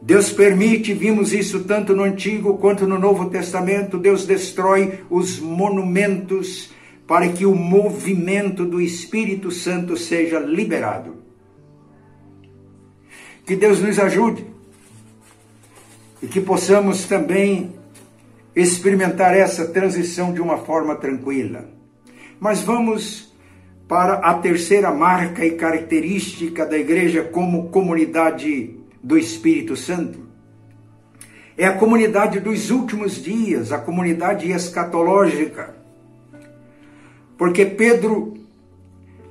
Deus 0.00 0.30
permite, 0.30 0.94
vimos 0.94 1.32
isso 1.32 1.64
tanto 1.64 1.94
no 1.94 2.04
Antigo 2.04 2.58
quanto 2.58 2.86
no 2.86 2.98
Novo 2.98 3.28
Testamento, 3.28 3.98
Deus 3.98 4.24
destrói 4.24 5.00
os 5.10 5.40
monumentos 5.40 6.70
para 7.06 7.28
que 7.28 7.46
o 7.46 7.54
movimento 7.54 8.64
do 8.64 8.80
Espírito 8.80 9.50
Santo 9.50 9.96
seja 9.96 10.38
liberado. 10.38 11.16
Que 13.44 13.56
Deus 13.56 13.80
nos 13.80 13.98
ajude 13.98 14.46
e 16.22 16.26
que 16.26 16.40
possamos 16.40 17.04
também 17.04 17.75
experimentar 18.56 19.36
essa 19.36 19.68
transição 19.68 20.32
de 20.32 20.40
uma 20.40 20.56
forma 20.56 20.96
tranquila. 20.96 21.68
Mas 22.40 22.62
vamos 22.62 23.32
para 23.86 24.14
a 24.14 24.34
terceira 24.34 24.90
marca 24.90 25.44
e 25.44 25.52
característica 25.52 26.64
da 26.64 26.78
igreja 26.78 27.22
como 27.22 27.68
comunidade 27.68 28.74
do 29.02 29.18
Espírito 29.18 29.76
Santo. 29.76 30.26
É 31.56 31.66
a 31.66 31.76
comunidade 31.76 32.40
dos 32.40 32.70
últimos 32.70 33.22
dias, 33.22 33.72
a 33.72 33.78
comunidade 33.78 34.50
escatológica. 34.50 35.74
Porque 37.36 37.64
Pedro 37.66 38.34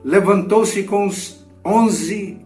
levantou-se 0.04 0.84
com 0.84 1.08
os 1.08 1.46
onze 1.64 2.45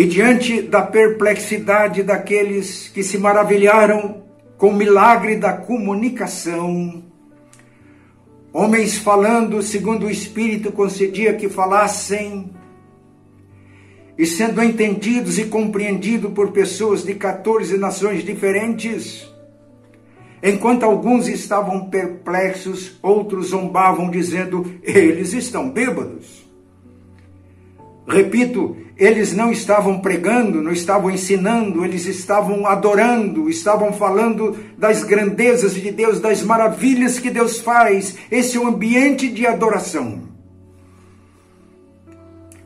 E 0.00 0.06
diante 0.06 0.62
da 0.62 0.80
perplexidade 0.80 2.02
daqueles 2.02 2.88
que 2.88 3.02
se 3.02 3.18
maravilharam 3.18 4.22
com 4.56 4.68
o 4.68 4.74
milagre 4.74 5.36
da 5.36 5.52
comunicação, 5.52 7.04
homens 8.50 8.96
falando 8.96 9.60
segundo 9.60 10.06
o 10.06 10.10
Espírito 10.10 10.72
concedia 10.72 11.34
que 11.34 11.50
falassem, 11.50 12.50
e 14.16 14.24
sendo 14.24 14.62
entendidos 14.62 15.38
e 15.38 15.44
compreendidos 15.44 16.32
por 16.32 16.50
pessoas 16.50 17.04
de 17.04 17.14
14 17.14 17.76
nações 17.76 18.24
diferentes, 18.24 19.30
enquanto 20.42 20.84
alguns 20.84 21.28
estavam 21.28 21.90
perplexos, 21.90 22.98
outros 23.02 23.48
zombavam, 23.48 24.10
dizendo: 24.10 24.64
eles 24.82 25.34
estão 25.34 25.68
bêbados. 25.68 26.39
Repito, 28.10 28.76
eles 28.96 29.32
não 29.32 29.52
estavam 29.52 30.00
pregando, 30.00 30.60
não 30.60 30.72
estavam 30.72 31.12
ensinando, 31.12 31.84
eles 31.84 32.06
estavam 32.06 32.66
adorando, 32.66 33.48
estavam 33.48 33.92
falando 33.92 34.56
das 34.76 35.04
grandezas 35.04 35.74
de 35.74 35.92
Deus, 35.92 36.18
das 36.18 36.42
maravilhas 36.42 37.20
que 37.20 37.30
Deus 37.30 37.60
faz. 37.60 38.16
Esse 38.28 38.56
é 38.56 38.60
o 38.60 38.66
ambiente 38.66 39.28
de 39.28 39.46
adoração. 39.46 40.22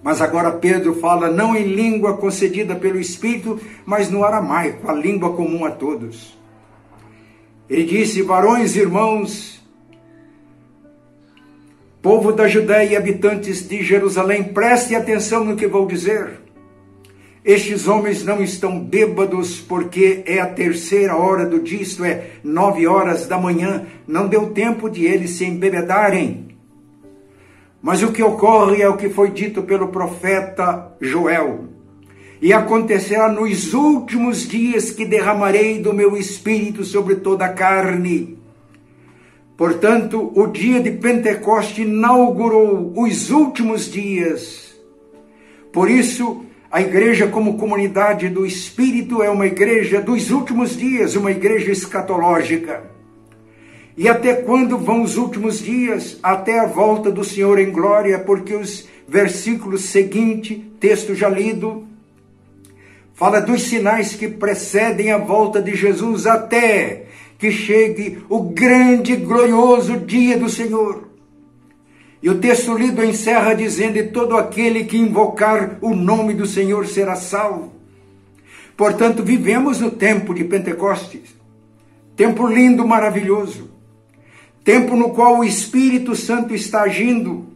Mas 0.03 0.23
agora 0.23 0.51
Pedro 0.53 0.95
fala 0.95 1.31
não 1.31 1.55
em 1.55 1.65
língua 1.65 2.17
concedida 2.17 2.75
pelo 2.75 2.99
Espírito, 2.99 3.61
mas 3.85 4.11
no 4.11 4.25
aramaico, 4.25 4.91
a 4.91 4.95
língua 4.95 5.35
comum 5.35 5.67
a 5.67 5.71
todos. 5.71 6.39
Ele 7.69 7.85
disse: 7.85 8.23
Varões, 8.23 8.77
irmãos, 8.77 9.63
povo 12.05 12.33
da 12.33 12.47
Judéia 12.47 12.91
e 12.91 12.97
habitantes 12.97 13.67
de 13.67 13.83
Jerusalém, 13.83 14.45
prestem 14.45 14.95
atenção 14.95 15.43
no 15.43 15.57
que 15.57 15.67
vou 15.67 15.87
dizer. 15.87 16.33
Estes 17.43 17.89
homens 17.89 18.23
não 18.23 18.43
estão 18.43 18.79
bêbados 18.79 19.59
porque 19.59 20.23
é 20.27 20.39
a 20.39 20.47
terceira 20.47 21.17
hora 21.17 21.47
do 21.47 21.61
dia, 21.61 21.81
isto 21.81 22.05
é, 22.05 22.33
nove 22.45 22.87
horas 22.87 23.27
da 23.27 23.39
manhã. 23.39 23.87
Não 24.07 24.29
deu 24.29 24.51
tempo 24.51 24.91
de 24.91 25.07
eles 25.07 25.31
se 25.31 25.47
embebedarem. 25.47 26.49
Mas 27.81 28.03
o 28.03 28.13
que 28.13 28.23
ocorre 28.23 28.83
é 28.83 28.89
o 28.89 28.99
que 28.99 29.09
foi 29.09 29.31
dito 29.31 29.63
pelo 29.63 29.89
profeta 29.89 30.95
Joel. 31.01 31.69
E 32.39 32.53
acontecerá 32.53 33.33
nos 33.33 33.73
últimos 33.73 34.47
dias 34.47 34.91
que 34.91 35.07
derramarei 35.07 35.81
do 35.81 35.95
meu 35.95 36.19
espírito 36.19 36.85
sobre 36.85 37.15
toda 37.17 37.47
a 37.47 37.53
carne. 37.55 38.34
Portanto, 39.57 40.33
o 40.35 40.49
dia 40.49 40.81
de 40.81 40.91
Pentecoste 40.91 41.83
inaugurou 41.83 42.93
os 42.97 43.31
últimos 43.31 43.91
dias. 43.91 44.75
Por 45.73 45.89
isso, 45.89 46.45
a 46.71 46.81
igreja, 46.81 47.29
como 47.29 47.57
comunidade 47.57 48.29
do 48.29 48.45
Espírito, 48.45 49.23
é 49.23 49.31
uma 49.31 49.47
igreja 49.47 50.01
dos 50.01 50.33
últimos 50.33 50.77
dias, 50.77 51.15
uma 51.15 51.31
igreja 51.31 51.71
escatológica. 51.71 52.83
E 53.97 54.09
até 54.09 54.35
quando 54.35 54.77
vão 54.77 55.03
os 55.03 55.17
últimos 55.17 55.61
dias? 55.61 56.19
Até 56.21 56.59
a 56.59 56.67
volta 56.67 57.13
do 57.13 57.23
Senhor 57.23 57.61
em 57.61 57.71
glória, 57.71 58.19
porque 58.19 58.55
os 58.55 58.89
versículos 59.07 59.83
seguintes, 59.83 60.61
texto 60.81 61.15
já 61.15 61.29
lido, 61.29 61.87
fala 63.13 63.41
dos 63.41 63.63
sinais 63.63 64.15
que 64.15 64.27
precedem 64.27 65.13
a 65.13 65.19
volta 65.19 65.63
de 65.63 65.77
Jesus 65.77 66.27
até 66.27 67.04
que 67.39 67.51
chegue 67.51 68.25
o 68.29 68.41
grande 68.41 69.13
e 69.13 69.17
glorioso 69.17 69.99
dia 69.99 70.39
do 70.39 70.49
Senhor. 70.49 71.09
E 72.23 72.31
o 72.31 72.39
texto 72.39 72.75
lido 72.75 73.05
encerra 73.05 73.55
dizendo: 73.55 73.99
E 73.99 74.05
todo 74.05 74.37
aquele 74.37 74.85
que 74.85 74.97
invocar 74.97 75.79
o 75.81 75.95
nome 75.95 76.35
do 76.35 76.47
Senhor 76.47 76.87
será 76.87 77.17
salvo. 77.17 77.73
Portanto, 78.77 79.23
vivemos 79.23 79.81
no 79.81 79.91
tempo 79.91 80.35
de 80.35 80.45
Pentecostes, 80.45 81.35
tempo 82.17 82.47
lindo, 82.47 82.87
maravilhoso 82.87 83.75
tempo 84.65 84.97
no 84.97 85.11
qual 85.11 85.39
o 85.39 85.45
Espírito 85.45 86.17
Santo 86.17 86.55
está 86.55 86.83
agindo. 86.83 87.47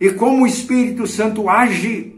E 0.00 0.10
como 0.10 0.42
o 0.42 0.46
Espírito 0.46 1.06
Santo 1.06 1.48
age, 1.48 2.13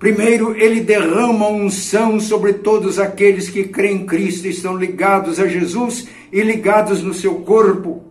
primeiro 0.00 0.56
ele 0.56 0.80
derrama 0.80 1.46
unção 1.46 2.18
sobre 2.18 2.54
todos 2.54 2.98
aqueles 2.98 3.50
que 3.50 3.64
creem 3.64 3.98
em 3.98 4.06
Cristo, 4.06 4.48
estão 4.48 4.74
ligados 4.74 5.38
a 5.38 5.46
Jesus 5.46 6.08
e 6.32 6.40
ligados 6.42 7.02
no 7.02 7.12
seu 7.12 7.36
corpo. 7.42 8.02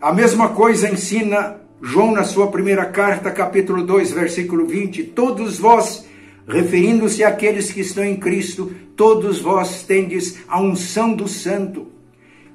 A 0.00 0.12
mesma 0.12 0.48
coisa 0.48 0.90
ensina 0.90 1.60
João 1.80 2.10
na 2.10 2.24
sua 2.24 2.48
primeira 2.48 2.86
carta, 2.86 3.30
capítulo 3.30 3.84
2, 3.84 4.10
versículo 4.10 4.66
20: 4.66 5.04
Todos 5.04 5.58
vós, 5.58 6.04
referindo-se 6.46 7.22
àqueles 7.22 7.70
que 7.70 7.80
estão 7.80 8.04
em 8.04 8.16
Cristo, 8.16 8.72
todos 8.96 9.40
vós 9.40 9.84
tendes 9.84 10.40
a 10.48 10.60
unção 10.60 11.14
do 11.14 11.28
Santo. 11.28 11.86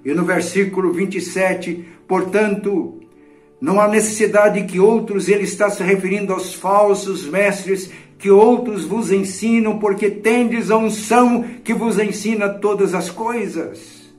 E 0.03 0.13
no 0.13 0.25
versículo 0.25 0.91
27, 0.91 1.85
portanto, 2.05 2.99
não 3.63 3.79
há 3.79 3.87
necessidade 3.87 4.61
que 4.65 4.77
outros, 4.77 5.29
ele 5.29 5.43
está 5.43 5.69
se 5.69 5.81
referindo 5.81 6.33
aos 6.33 6.53
falsos 6.53 7.25
mestres, 7.25 7.89
que 8.19 8.29
outros 8.29 8.83
vos 8.83 9.09
ensinam, 9.09 9.79
porque 9.79 10.09
tendes 10.09 10.69
a 10.69 10.75
unção 10.75 11.45
que 11.63 11.73
vos 11.73 11.97
ensina 11.97 12.49
todas 12.49 12.93
as 12.93 13.09
coisas. 13.09 14.11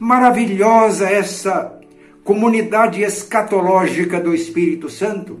Maravilhosa 0.00 1.08
essa 1.08 1.78
comunidade 2.24 3.02
escatológica 3.02 4.20
do 4.20 4.34
Espírito 4.34 4.90
Santo. 4.90 5.38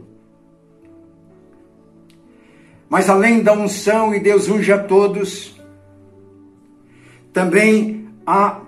Mas 2.88 3.10
além 3.10 3.42
da 3.42 3.54
unção 3.54 4.14
e 4.14 4.20
Deus 4.20 4.48
unge 4.48 4.70
a 4.70 4.78
todos, 4.78 5.60
também 7.32 8.06
há 8.24 8.60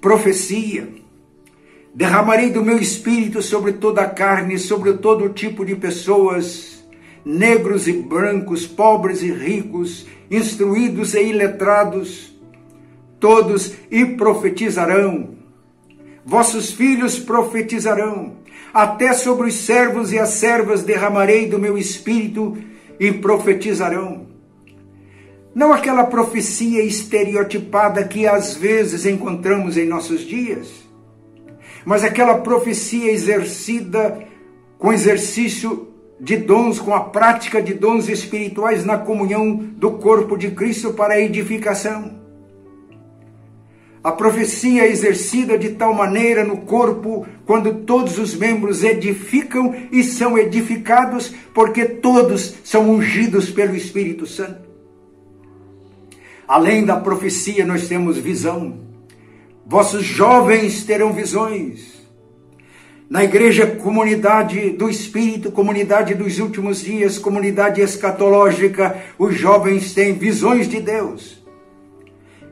profecia. 0.00 0.99
Derramarei 1.94 2.50
do 2.50 2.64
meu 2.64 2.78
espírito 2.78 3.42
sobre 3.42 3.72
toda 3.72 4.02
a 4.02 4.08
carne, 4.08 4.58
sobre 4.58 4.92
todo 4.94 5.28
tipo 5.30 5.64
de 5.64 5.74
pessoas, 5.74 6.84
negros 7.24 7.88
e 7.88 7.92
brancos, 7.92 8.66
pobres 8.66 9.22
e 9.22 9.32
ricos, 9.32 10.06
instruídos 10.30 11.14
e 11.14 11.22
iletrados, 11.22 12.32
todos 13.18 13.74
e 13.90 14.04
profetizarão. 14.04 15.30
Vossos 16.24 16.70
filhos 16.70 17.18
profetizarão, 17.18 18.36
até 18.72 19.12
sobre 19.12 19.48
os 19.48 19.54
servos 19.54 20.12
e 20.12 20.18
as 20.18 20.30
servas 20.30 20.84
derramarei 20.84 21.48
do 21.48 21.58
meu 21.58 21.76
espírito 21.76 22.56
e 23.00 23.10
profetizarão. 23.10 24.28
Não 25.52 25.72
aquela 25.72 26.04
profecia 26.04 26.84
estereotipada 26.84 28.04
que 28.04 28.28
às 28.28 28.54
vezes 28.54 29.04
encontramos 29.04 29.76
em 29.76 29.88
nossos 29.88 30.20
dias, 30.20 30.88
mas 31.84 32.04
aquela 32.04 32.38
profecia 32.38 33.10
exercida 33.10 34.26
com 34.78 34.92
exercício 34.92 35.88
de 36.20 36.36
dons, 36.36 36.78
com 36.78 36.94
a 36.94 37.00
prática 37.00 37.62
de 37.62 37.72
dons 37.72 38.08
espirituais 38.08 38.84
na 38.84 38.98
comunhão 38.98 39.56
do 39.56 39.92
corpo 39.92 40.36
de 40.36 40.50
Cristo 40.50 40.92
para 40.92 41.14
a 41.14 41.20
edificação. 41.20 42.20
A 44.02 44.12
profecia 44.12 44.86
exercida 44.86 45.58
de 45.58 45.70
tal 45.70 45.92
maneira 45.92 46.42
no 46.42 46.58
corpo, 46.58 47.26
quando 47.44 47.84
todos 47.84 48.18
os 48.18 48.34
membros 48.34 48.82
edificam 48.82 49.74
e 49.92 50.02
são 50.02 50.38
edificados, 50.38 51.34
porque 51.54 51.84
todos 51.84 52.54
são 52.64 52.90
ungidos 52.90 53.50
pelo 53.50 53.76
Espírito 53.76 54.26
Santo. 54.26 54.70
Além 56.48 56.84
da 56.84 56.96
profecia, 56.96 57.64
nós 57.64 57.88
temos 57.88 58.16
visão. 58.16 58.89
Vossos 59.70 60.04
jovens 60.04 60.82
terão 60.82 61.12
visões. 61.12 62.04
Na 63.08 63.22
igreja, 63.22 63.68
comunidade 63.68 64.70
do 64.70 64.90
Espírito, 64.90 65.52
comunidade 65.52 66.12
dos 66.12 66.40
últimos 66.40 66.82
dias, 66.82 67.18
comunidade 67.18 67.80
escatológica, 67.80 69.00
os 69.16 69.36
jovens 69.36 69.94
têm 69.94 70.14
visões 70.14 70.68
de 70.68 70.80
Deus. 70.80 71.40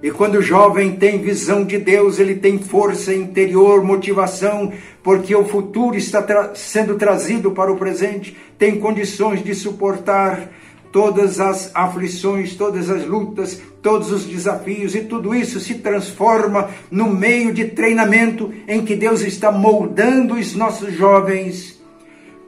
E 0.01 0.13
quando 0.13 0.37
o 0.37 0.43
jovem 0.43 0.95
tem 0.95 1.19
visão 1.21 1.65
de 1.65 1.77
Deus, 1.77 2.21
ele 2.21 2.37
tem 2.37 2.57
força 2.57 3.13
interior, 3.13 3.83
motivação, 3.83 4.73
porque 5.03 5.35
o 5.35 5.45
futuro 5.45 5.97
está 5.97 6.23
tra 6.23 6.55
sendo 6.55 6.95
trazido 6.95 7.51
para 7.51 7.73
o 7.73 7.77
presente, 7.77 8.37
tem 8.57 8.79
condições 8.79 9.43
de 9.43 9.57
suportar 9.57 10.53
todas 10.93 11.41
as 11.41 11.71
aflições, 11.75 12.55
todas 12.55 12.91
as 12.91 13.05
lutas, 13.07 13.61
todos 13.83 14.11
os 14.11 14.25
desafios 14.25 14.95
e 14.95 15.03
tudo 15.03 15.35
isso 15.35 15.61
se 15.61 15.75
transforma 15.75 16.69
no 16.91 17.09
meio 17.09 17.53
de 17.53 17.67
treinamento 17.67 18.53
em 18.67 18.85
que 18.85 18.97
Deus 18.97 19.21
está 19.21 19.53
moldando 19.53 20.35
os 20.35 20.55
nossos 20.55 20.93
jovens 20.95 21.79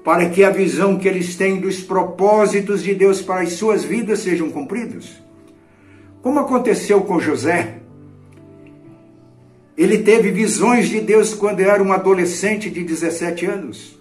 para 0.05 0.28
que 0.30 0.43
a 0.43 0.51
visão 0.51 0.99
que 0.99 1.07
eles 1.07 1.36
têm 1.36 1.61
dos 1.61 1.80
propósitos 1.80 2.82
de 2.82 2.95
Deus 2.95 3.20
para 3.20 3.43
as 3.43 3.53
suas 3.53 3.84
vidas 3.84 4.20
sejam 4.20 4.51
cumpridos. 4.51 5.22
Como 6.22 6.41
aconteceu 6.41 7.03
com 7.03 7.20
José, 7.20 7.80
ele 9.76 9.99
teve 9.99 10.30
visões 10.30 10.88
de 10.88 11.01
Deus 11.01 11.34
quando 11.34 11.61
era 11.61 11.82
um 11.82 11.93
adolescente 11.93 12.68
de 12.68 12.82
17 12.82 13.47
anos. 13.47 13.99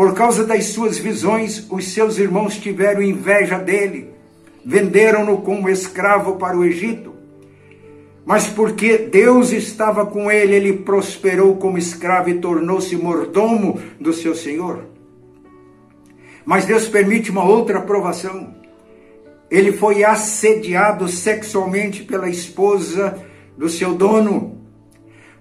Por 0.00 0.14
causa 0.14 0.46
das 0.46 0.68
suas 0.68 0.96
visões, 0.96 1.66
os 1.70 1.92
seus 1.92 2.16
irmãos 2.16 2.56
tiveram 2.56 3.02
inveja 3.02 3.58
dele, 3.58 4.08
venderam-no 4.64 5.42
como 5.42 5.68
escravo 5.68 6.36
para 6.36 6.56
o 6.56 6.64
Egito. 6.64 7.14
Mas 8.24 8.46
porque 8.46 8.96
Deus 8.96 9.52
estava 9.52 10.06
com 10.06 10.30
ele, 10.30 10.54
ele 10.54 10.72
prosperou 10.72 11.54
como 11.56 11.76
escravo 11.76 12.30
e 12.30 12.38
tornou-se 12.38 12.96
mordomo 12.96 13.78
do 14.00 14.14
seu 14.14 14.34
senhor. 14.34 14.86
Mas 16.46 16.64
Deus 16.64 16.88
permite 16.88 17.30
uma 17.30 17.44
outra 17.44 17.78
provação. 17.82 18.54
Ele 19.50 19.70
foi 19.70 20.02
assediado 20.02 21.08
sexualmente 21.08 22.04
pela 22.04 22.30
esposa 22.30 23.22
do 23.54 23.68
seu 23.68 23.92
dono. 23.92 24.59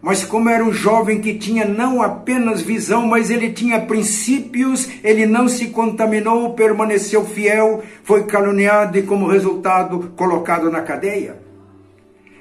Mas 0.02 0.24
como 0.24 0.50
era 0.50 0.64
um 0.64 0.72
jovem 0.72 1.20
que 1.20 1.34
tinha 1.34 1.66
não 1.66 2.02
apenas 2.02 2.62
visão, 2.62 3.06
mas 3.06 3.30
ele 3.30 3.52
tinha 3.52 3.82
princípios, 3.82 4.88
ele 5.04 5.26
não 5.26 5.48
se 5.50 5.68
contaminou, 5.68 6.54
permaneceu 6.54 7.26
fiel, 7.26 7.84
foi 8.04 8.24
caluniado 8.24 8.98
e 8.98 9.04
como 9.04 9.28
resultado 9.28 10.14
colocado 10.16 10.72
na 10.72 10.82
cadeia. 10.82 11.38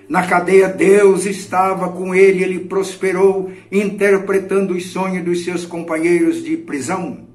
Na 0.09 0.27
cadeia 0.27 0.69
Deus 0.69 1.27
estava 1.27 1.91
com 1.91 2.15
ele, 2.15 2.43
ele 2.43 2.61
prosperou, 2.61 3.51
interpretando 3.71 4.75
os 4.75 4.91
sonhos 4.91 5.25
dos 5.25 5.45
seus 5.45 5.67
companheiros 5.67 6.43
de 6.43 6.57
prisão. 6.57 7.28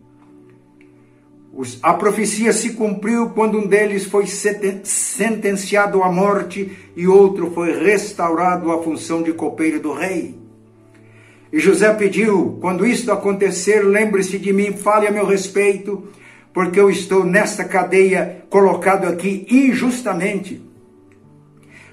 A 1.84 1.94
profecia 1.94 2.52
se 2.52 2.74
cumpriu 2.74 3.30
quando 3.30 3.60
um 3.60 3.68
deles 3.68 4.06
foi 4.06 4.26
sentenciado 4.26 6.02
à 6.02 6.12
morte 6.12 6.72
e 6.96 7.08
outro 7.08 7.52
foi 7.52 7.78
restaurado 7.78 8.72
à 8.72 8.82
função 8.82 9.22
de 9.22 9.32
copeiro 9.34 9.80
do 9.80 9.94
rei. 9.94 10.36
E 11.52 11.60
José 11.60 11.94
pediu: 11.94 12.58
quando 12.60 12.84
isto 12.84 13.12
acontecer, 13.12 13.84
lembre-se 13.84 14.40
de 14.40 14.52
mim, 14.52 14.74
fale 14.74 15.08
a 15.08 15.12
meu 15.12 15.28
respeito, 15.28 16.08
porque 16.52 16.80
eu 16.80 16.90
estou 16.90 17.24
nesta 17.24 17.64
cadeia 17.64 18.44
colocado 18.50 19.06
aqui 19.06 19.46
injustamente. 19.48 20.60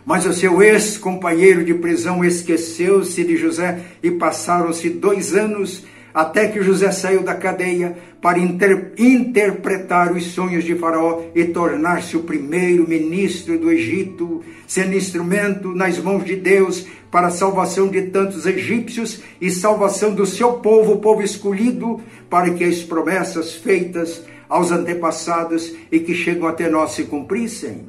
Mas 0.07 0.25
o 0.25 0.33
seu 0.33 0.63
ex-companheiro 0.63 1.63
de 1.63 1.75
prisão 1.75 2.25
esqueceu-se 2.25 3.23
de 3.23 3.37
José 3.37 3.81
e 4.03 4.11
passaram-se 4.11 4.89
dois 4.89 5.35
anos 5.35 5.85
até 6.13 6.49
que 6.49 6.63
José 6.63 6.91
saiu 6.91 7.23
da 7.23 7.35
cadeia 7.35 7.97
para 8.21 8.39
inter 8.39 8.93
interpretar 8.99 10.13
os 10.13 10.25
sonhos 10.27 10.65
de 10.65 10.75
Faraó 10.75 11.23
e 11.35 11.45
tornar-se 11.45 12.17
o 12.17 12.23
primeiro 12.23 12.89
ministro 12.89 13.59
do 13.59 13.71
Egito, 13.71 14.43
sendo 14.67 14.95
instrumento 14.95 15.75
nas 15.75 15.99
mãos 15.99 16.25
de 16.25 16.37
Deus 16.37 16.87
para 17.11 17.29
a 17.29 17.31
salvação 17.31 17.89
de 17.89 18.03
tantos 18.03 18.47
egípcios 18.47 19.21
e 19.41 19.51
salvação 19.51 20.15
do 20.15 20.27
seu 20.27 20.55
povo, 20.55 20.95
o 20.95 20.99
povo 20.99 21.23
escolhido, 21.23 22.01
para 22.29 22.51
que 22.51 22.65
as 22.65 22.83
promessas 22.83 23.55
feitas 23.55 24.23
aos 24.49 24.71
antepassados 24.71 25.75
e 25.91 26.01
que 26.01 26.15
chegam 26.15 26.47
até 26.47 26.69
nós 26.69 26.93
se 26.93 27.05
cumprissem. 27.05 27.89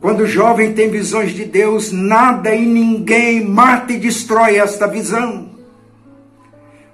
Quando 0.00 0.20
o 0.20 0.26
jovem 0.26 0.74
tem 0.74 0.90
visões 0.90 1.32
de 1.32 1.44
Deus, 1.44 1.90
nada 1.90 2.54
e 2.54 2.66
ninguém 2.66 3.44
mata 3.44 3.92
e 3.92 3.98
destrói 3.98 4.56
esta 4.56 4.86
visão. 4.86 5.55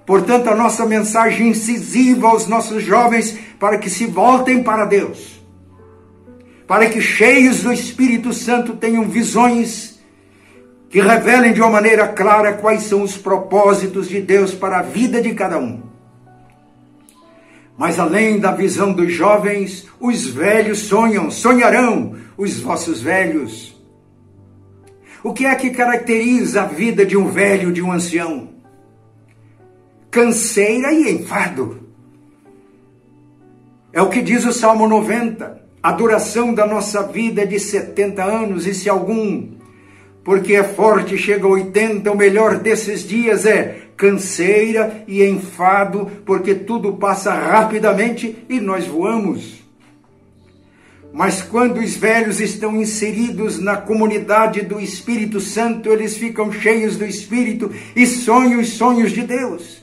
Portanto, 0.05 0.49
a 0.49 0.55
nossa 0.55 0.85
mensagem 0.85 1.49
incisiva 1.49 2.27
aos 2.27 2.47
nossos 2.47 2.83
jovens 2.83 3.37
para 3.59 3.77
que 3.77 3.89
se 3.89 4.05
voltem 4.05 4.61
para 4.61 4.85
Deus, 4.85 5.41
para 6.67 6.89
que 6.89 7.01
cheios 7.01 7.63
do 7.63 7.71
Espírito 7.71 8.33
Santo 8.33 8.75
tenham 8.75 9.05
visões 9.05 9.99
que 10.89 11.01
revelem 11.01 11.53
de 11.53 11.61
uma 11.61 11.71
maneira 11.71 12.07
clara 12.07 12.53
quais 12.53 12.83
são 12.83 13.01
os 13.01 13.17
propósitos 13.17 14.07
de 14.07 14.21
Deus 14.21 14.53
para 14.53 14.79
a 14.79 14.83
vida 14.83 15.21
de 15.21 15.33
cada 15.33 15.57
um. 15.57 15.81
Mas 17.75 17.97
além 17.97 18.39
da 18.39 18.51
visão 18.51 18.93
dos 18.93 19.11
jovens, 19.11 19.87
os 19.99 20.27
velhos 20.27 20.79
sonham, 20.79 21.31
sonharão 21.31 22.15
os 22.37 22.59
vossos 22.59 23.01
velhos. 23.01 23.73
O 25.23 25.33
que 25.33 25.45
é 25.45 25.55
que 25.55 25.71
caracteriza 25.71 26.61
a 26.61 26.65
vida 26.65 27.05
de 27.05 27.17
um 27.17 27.27
velho, 27.27 27.71
de 27.71 27.81
um 27.81 27.91
ancião? 27.91 28.52
Canseira 30.13 30.93
e 30.93 31.11
enfado. 31.11 31.79
É 33.91 33.99
o 33.99 34.09
que 34.09 34.21
diz 34.21 34.45
o 34.45 34.53
Salmo 34.53 34.87
90. 34.87 35.63
A 35.81 35.91
duração 35.91 36.53
da 36.53 36.67
nossa 36.67 37.01
vida 37.01 37.41
é 37.41 37.45
de 37.47 37.59
70 37.59 38.23
anos, 38.23 38.67
e 38.67 38.75
se 38.75 38.87
algum, 38.87 39.49
porque 40.23 40.53
é 40.53 40.63
forte, 40.63 41.17
chega 41.17 41.47
a 41.47 41.49
80, 41.49 42.11
o 42.11 42.15
melhor 42.15 42.59
desses 42.59 43.05
dias 43.05 43.43
é 43.47 43.87
canseira 43.97 45.03
e 45.07 45.23
enfado, 45.23 46.05
porque 46.23 46.53
tudo 46.53 46.93
passa 46.93 47.33
rapidamente 47.33 48.45
e 48.47 48.59
nós 48.59 48.85
voamos. 48.85 49.63
Mas 51.11 51.41
quando 51.41 51.79
os 51.79 51.95
velhos 51.95 52.39
estão 52.39 52.79
inseridos 52.79 53.59
na 53.59 53.77
comunidade 53.77 54.61
do 54.61 54.79
Espírito 54.79 55.39
Santo, 55.39 55.89
eles 55.89 56.15
ficam 56.15 56.51
cheios 56.51 56.97
do 56.97 57.05
Espírito 57.05 57.71
e 57.95 58.05
sonham 58.05 58.59
os 58.59 58.69
sonhos 58.69 59.11
de 59.11 59.23
Deus. 59.23 59.82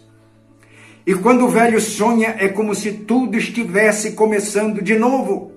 E 1.07 1.15
quando 1.15 1.45
o 1.45 1.49
velho 1.49 1.81
sonha, 1.81 2.37
é 2.39 2.49
como 2.49 2.75
se 2.75 2.93
tudo 2.93 3.37
estivesse 3.37 4.13
começando 4.13 4.83
de 4.83 4.99
novo. 4.99 5.53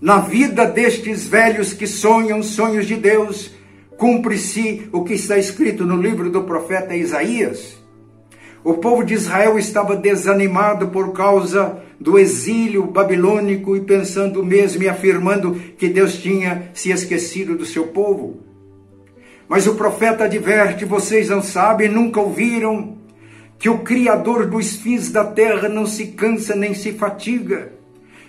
Na 0.00 0.18
vida 0.18 0.66
destes 0.66 1.26
velhos 1.26 1.72
que 1.72 1.86
sonham 1.86 2.42
sonhos 2.42 2.86
de 2.86 2.96
Deus, 2.96 3.52
cumpre-se 3.96 4.88
o 4.92 5.04
que 5.04 5.14
está 5.14 5.38
escrito 5.38 5.84
no 5.86 5.96
livro 5.96 6.28
do 6.28 6.42
profeta 6.42 6.96
Isaías. 6.96 7.80
O 8.64 8.74
povo 8.74 9.04
de 9.04 9.14
Israel 9.14 9.58
estava 9.58 9.96
desanimado 9.96 10.88
por 10.88 11.12
causa 11.12 11.80
do 11.98 12.18
exílio 12.18 12.84
babilônico 12.84 13.76
e 13.76 13.80
pensando 13.80 14.44
mesmo 14.44 14.82
e 14.82 14.88
afirmando 14.88 15.54
que 15.76 15.88
Deus 15.88 16.14
tinha 16.14 16.70
se 16.74 16.90
esquecido 16.90 17.56
do 17.56 17.64
seu 17.64 17.88
povo. 17.88 18.40
Mas 19.48 19.66
o 19.66 19.74
profeta 19.74 20.24
adverte: 20.24 20.84
vocês 20.84 21.28
não 21.28 21.42
sabem, 21.42 21.88
nunca 21.88 22.20
ouviram, 22.20 22.98
que 23.62 23.70
o 23.70 23.78
Criador 23.78 24.48
dos 24.48 24.74
fins 24.74 25.08
da 25.12 25.22
terra 25.22 25.68
não 25.68 25.86
se 25.86 26.08
cansa 26.08 26.56
nem 26.56 26.74
se 26.74 26.94
fatiga. 26.94 27.70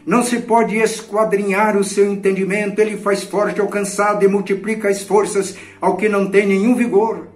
Não 0.06 0.22
se 0.22 0.38
pode 0.42 0.78
esquadrinhar 0.78 1.76
o 1.76 1.84
seu 1.84 2.06
entendimento, 2.06 2.78
ele 2.78 2.98
faz 2.98 3.24
forte 3.24 3.60
ao 3.60 3.68
cansado 3.68 4.24
e 4.24 4.28
multiplica 4.28 4.90
as 4.90 5.02
forças 5.02 5.56
ao 5.82 5.98
que 5.98 6.08
não 6.08 6.30
tem 6.30 6.46
nenhum 6.46 6.76
vigor. 6.76 7.30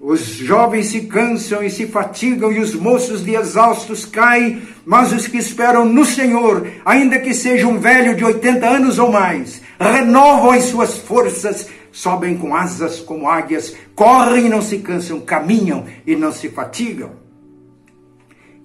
Os 0.00 0.22
jovens 0.22 0.86
se 0.86 1.02
cansam 1.02 1.62
e 1.62 1.70
se 1.70 1.86
fatigam, 1.86 2.50
e 2.50 2.58
os 2.58 2.74
moços 2.74 3.24
de 3.24 3.36
exaustos 3.36 4.04
caem, 4.04 4.62
mas 4.84 5.12
os 5.12 5.28
que 5.28 5.38
esperam 5.38 5.84
no 5.84 6.04
Senhor, 6.04 6.66
ainda 6.84 7.20
que 7.20 7.32
seja 7.32 7.68
um 7.68 7.78
velho 7.78 8.16
de 8.16 8.24
80 8.24 8.66
anos 8.66 8.98
ou 8.98 9.12
mais, 9.12 9.62
renovam 9.78 10.50
as 10.50 10.64
suas 10.64 10.98
forças, 10.98 11.68
sobem 11.94 12.36
com 12.36 12.56
asas 12.56 12.98
como 12.98 13.28
águias, 13.28 13.76
correm 13.94 14.46
e 14.46 14.48
não 14.48 14.60
se 14.60 14.78
cansam, 14.78 15.20
caminham 15.20 15.86
e 16.04 16.16
não 16.16 16.32
se 16.32 16.48
fatigam. 16.48 17.12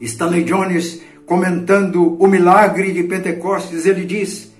Stanley 0.01 0.43
Jones, 0.43 0.99
comentando 1.27 2.17
o 2.19 2.25
milagre 2.25 2.91
de 2.91 3.03
Pentecostes, 3.03 3.85
ele 3.85 4.03
diz 4.03 4.51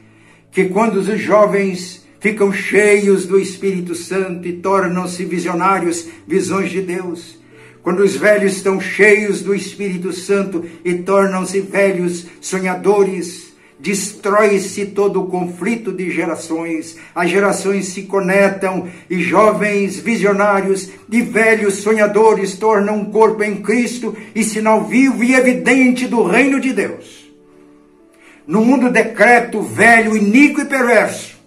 que 0.51 0.65
quando 0.65 0.97
os 0.97 1.20
jovens 1.20 2.07
ficam 2.20 2.53
cheios 2.53 3.26
do 3.26 3.39
Espírito 3.39 3.95
Santo 3.95 4.47
e 4.47 4.53
tornam-se 4.53 5.26
visionários, 5.26 6.07
visões 6.28 6.70
de 6.70 6.82
Deus, 6.82 7.39
quando 7.82 8.01
os 8.01 8.15
velhos 8.15 8.57
estão 8.57 8.80
cheios 8.80 9.41
do 9.41 9.55
Espírito 9.55 10.13
Santo 10.13 10.63
e 10.86 10.93
tornam-se 10.93 11.59
velhos 11.59 12.28
sonhadores, 12.39 13.49
destrói-se 13.80 14.88
todo 14.88 15.22
o 15.22 15.28
conflito 15.28 15.94
de 15.94 16.12
gerações, 16.12 16.98
as 17.16 17.30
gerações 17.30 17.88
se 17.88 18.04
conectam 18.04 18.90
e 19.10 19.22
jovens 19.22 19.98
visionários 19.98 20.90
e 21.10 21.22
velhos 21.22 21.76
sonhadores 21.76 22.58
tornam 22.58 22.98
um 22.98 23.06
corpo 23.06 23.42
em 23.42 23.62
Cristo 23.62 24.16
e 24.36 24.44
sinal 24.44 24.84
vivo 24.84 25.24
e 25.24 25.34
evidente 25.34 26.08
do 26.08 26.24
reino 26.24 26.60
de 26.60 26.74
Deus. 26.74 27.30
No 28.46 28.66
mundo 28.66 28.92
decreto, 28.92 29.62
velho, 29.62 30.18
iníquo 30.18 30.62
e 30.62 30.66
perverso, 30.66 31.40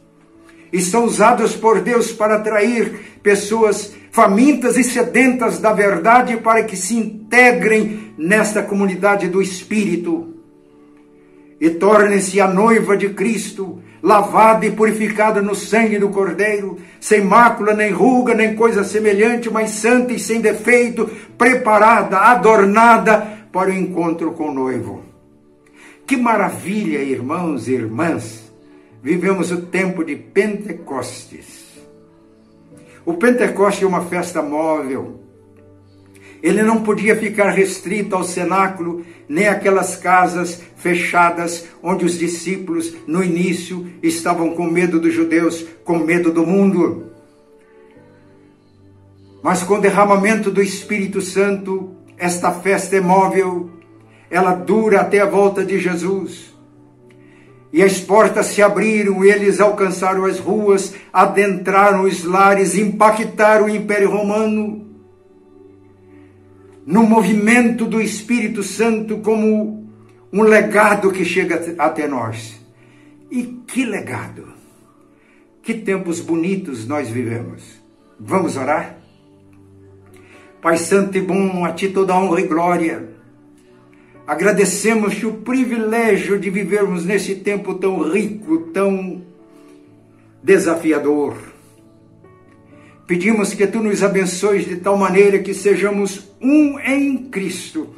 e 0.72 0.80
são 0.80 1.04
usados 1.04 1.54
por 1.54 1.80
Deus 1.80 2.12
para 2.12 2.36
atrair 2.36 3.18
pessoas 3.22 3.92
famintas 4.10 4.78
e 4.78 4.84
sedentas 4.84 5.58
da 5.58 5.72
verdade 5.72 6.38
para 6.38 6.62
que 6.62 6.76
se 6.76 6.94
integrem 6.94 8.14
nesta 8.16 8.62
comunidade 8.62 9.28
do 9.28 9.42
Espírito 9.42 10.31
e 11.62 11.70
torne-se 11.70 12.40
a 12.40 12.48
noiva 12.48 12.96
de 12.96 13.10
Cristo, 13.10 13.80
lavada 14.02 14.66
e 14.66 14.72
purificada 14.72 15.40
no 15.40 15.54
sangue 15.54 15.96
do 15.96 16.08
Cordeiro, 16.08 16.76
sem 17.00 17.22
mácula, 17.22 17.72
nem 17.72 17.92
ruga, 17.92 18.34
nem 18.34 18.56
coisa 18.56 18.82
semelhante, 18.82 19.48
mas 19.48 19.70
santa 19.70 20.12
e 20.12 20.18
sem 20.18 20.40
defeito, 20.40 21.08
preparada, 21.38 22.18
adornada 22.18 23.46
para 23.52 23.70
o 23.70 23.72
encontro 23.72 24.32
com 24.32 24.48
o 24.48 24.52
noivo. 24.52 25.04
Que 26.04 26.16
maravilha, 26.16 26.98
irmãos 26.98 27.68
e 27.68 27.74
irmãs! 27.74 28.52
Vivemos 29.00 29.52
o 29.52 29.62
tempo 29.62 30.02
de 30.02 30.16
Pentecostes. 30.16 31.80
O 33.06 33.14
Pentecoste 33.14 33.84
é 33.84 33.86
uma 33.86 34.06
festa 34.06 34.42
móvel 34.42 35.21
Ele 36.42 36.62
não 36.62 36.82
podia 36.82 37.14
ficar 37.14 37.50
restrito 37.50 38.16
ao 38.16 38.24
cenáculo, 38.24 39.06
nem 39.28 39.46
aquelas 39.46 39.96
casas 39.96 40.60
fechadas 40.76 41.66
onde 41.80 42.04
os 42.04 42.18
discípulos, 42.18 42.92
no 43.06 43.22
início, 43.22 43.86
estavam 44.02 44.54
com 44.54 44.66
medo 44.66 44.98
dos 44.98 45.14
judeus, 45.14 45.64
com 45.84 45.98
medo 45.98 46.32
do 46.32 46.44
mundo. 46.44 47.12
Mas 49.40 49.62
com 49.62 49.74
o 49.74 49.80
derramamento 49.80 50.50
do 50.50 50.60
Espírito 50.60 51.20
Santo, 51.20 51.94
esta 52.18 52.50
festa 52.50 52.96
é 52.96 53.00
móvel, 53.00 53.70
ela 54.28 54.54
dura 54.54 55.00
até 55.00 55.20
a 55.20 55.26
volta 55.26 55.64
de 55.64 55.78
Jesus. 55.78 56.52
E 57.72 57.82
as 57.82 58.00
portas 58.00 58.46
se 58.46 58.60
abriram, 58.60 59.24
eles 59.24 59.60
alcançaram 59.60 60.24
as 60.24 60.40
ruas, 60.40 60.92
adentraram 61.12 62.02
os 62.02 62.24
lares, 62.24 62.76
impactaram 62.76 63.66
o 63.66 63.70
Império 63.70 64.10
Romano 64.10 64.91
no 66.86 67.02
movimento 67.02 67.86
do 67.86 68.00
Espírito 68.00 68.62
Santo 68.62 69.18
como 69.18 69.88
um 70.32 70.42
legado 70.42 71.12
que 71.12 71.24
chega 71.24 71.74
até 71.78 72.06
nós. 72.06 72.60
E 73.30 73.44
que 73.66 73.84
legado! 73.84 74.52
Que 75.62 75.74
tempos 75.74 76.20
bonitos 76.20 76.86
nós 76.86 77.08
vivemos. 77.08 77.62
Vamos 78.18 78.56
orar? 78.56 78.98
Pai 80.60 80.76
Santo 80.76 81.16
e 81.16 81.20
bom, 81.20 81.64
a 81.64 81.72
Ti 81.72 81.88
toda 81.88 82.16
honra 82.16 82.40
e 82.40 82.46
glória. 82.46 83.08
Agradecemos-te 84.26 85.26
o 85.26 85.34
privilégio 85.34 86.38
de 86.38 86.50
vivermos 86.50 87.04
nesse 87.04 87.36
tempo 87.36 87.74
tão 87.74 88.10
rico, 88.10 88.58
tão 88.72 89.22
desafiador 90.42 91.52
Pedimos 93.12 93.52
que 93.52 93.66
tu 93.66 93.82
nos 93.82 94.02
abençoes 94.02 94.64
de 94.64 94.76
tal 94.76 94.96
maneira 94.96 95.38
que 95.38 95.52
sejamos 95.52 96.31
um 96.42 96.78
em 96.80 97.16
Cristo, 97.28 97.88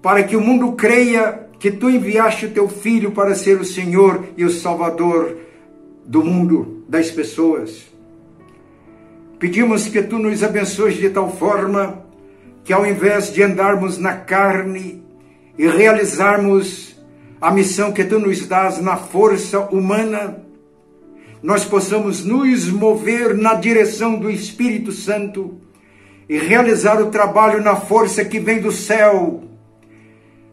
para 0.00 0.22
que 0.22 0.36
o 0.36 0.40
mundo 0.40 0.72
creia 0.72 1.48
que 1.58 1.70
tu 1.70 1.88
enviaste 1.88 2.46
o 2.46 2.50
teu 2.50 2.68
filho 2.68 3.12
para 3.12 3.34
ser 3.34 3.60
o 3.60 3.64
Senhor 3.64 4.24
e 4.36 4.44
o 4.44 4.50
Salvador 4.50 5.38
do 6.04 6.22
mundo, 6.22 6.84
das 6.88 7.10
pessoas. 7.10 7.86
Pedimos 9.38 9.88
que 9.88 10.02
tu 10.02 10.18
nos 10.18 10.42
abençoes 10.42 10.96
de 10.96 11.10
tal 11.10 11.30
forma 11.34 12.04
que 12.62 12.72
ao 12.72 12.86
invés 12.86 13.32
de 13.32 13.42
andarmos 13.42 13.98
na 13.98 14.14
carne 14.14 15.02
e 15.58 15.66
realizarmos 15.66 16.96
a 17.40 17.50
missão 17.50 17.92
que 17.92 18.04
tu 18.04 18.18
nos 18.18 18.46
dás 18.46 18.80
na 18.80 18.96
força 18.96 19.60
humana, 19.60 20.42
nós 21.42 21.64
possamos 21.64 22.24
nos 22.24 22.70
mover 22.70 23.36
na 23.36 23.54
direção 23.54 24.18
do 24.18 24.30
Espírito 24.30 24.92
Santo 24.92 25.63
e 26.28 26.38
realizar 26.38 27.00
o 27.00 27.10
trabalho 27.10 27.62
na 27.62 27.76
força 27.76 28.24
que 28.24 28.38
vem 28.38 28.60
do 28.60 28.72
céu. 28.72 29.44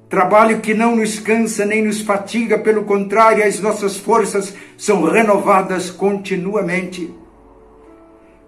Trabalho 0.10 0.60
que 0.60 0.74
não 0.74 0.96
nos 0.96 1.20
cansa 1.20 1.66
nem 1.66 1.82
nos 1.84 2.02
fatiga, 2.02 2.60
pelo 2.60 2.84
contrário, 2.84 3.46
as 3.46 3.60
nossas 3.62 3.96
forças 3.96 4.54
são 4.78 5.04
renovadas 5.04 5.90
continuamente. 5.90 7.10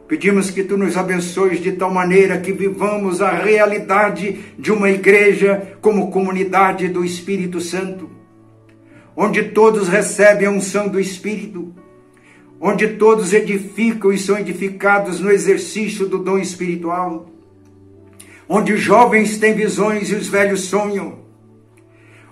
Pedimos 0.08 0.52
que 0.52 0.64
tu 0.64 0.78
nos 0.78 0.98
abençoes 0.98 1.62
de 1.62 1.72
tal 1.72 1.90
maneira 1.90 2.38
que 2.38 2.52
vivamos 2.52 3.22
a 3.22 3.32
realidade 3.32 4.40
de 4.60 4.72
uma 4.72 4.90
igreja 4.90 5.78
como 5.82 6.12
comunidade 6.12 6.90
do 6.90 7.06
Espírito 7.06 7.62
Santo, 7.62 8.10
onde 9.16 9.44
todos 9.44 9.88
recebem 9.88 10.48
a 10.48 10.52
unção 10.52 10.90
do 10.90 11.00
Espírito 11.00 11.74
onde 12.66 12.88
todos 12.88 13.34
edificam 13.34 14.14
e 14.14 14.18
são 14.18 14.40
edificados 14.40 15.20
no 15.20 15.30
exercício 15.30 16.08
do 16.08 16.18
dom 16.18 16.38
espiritual, 16.38 17.26
onde 18.48 18.72
os 18.72 18.80
jovens 18.80 19.38
têm 19.38 19.54
visões 19.54 20.10
e 20.10 20.16
os 20.16 20.30
velhos 20.30 20.62
sonham, 20.62 21.20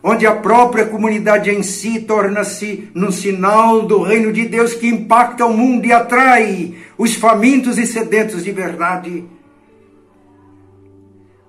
onde 0.01 0.25
a 0.25 0.33
própria 0.33 0.85
comunidade 0.85 1.51
em 1.51 1.61
si 1.61 2.03
torna-se 2.03 2.89
num 2.95 3.11
sinal 3.11 3.81
do 3.81 4.01
reino 4.01 4.31
de 4.31 4.47
Deus 4.47 4.73
que 4.73 4.87
impacta 4.87 5.45
o 5.45 5.53
mundo 5.53 5.85
e 5.85 5.91
atrai 5.91 6.77
os 6.97 7.13
famintos 7.13 7.77
e 7.77 7.85
sedentos 7.85 8.45
de 8.45 8.53
verdade, 8.53 9.25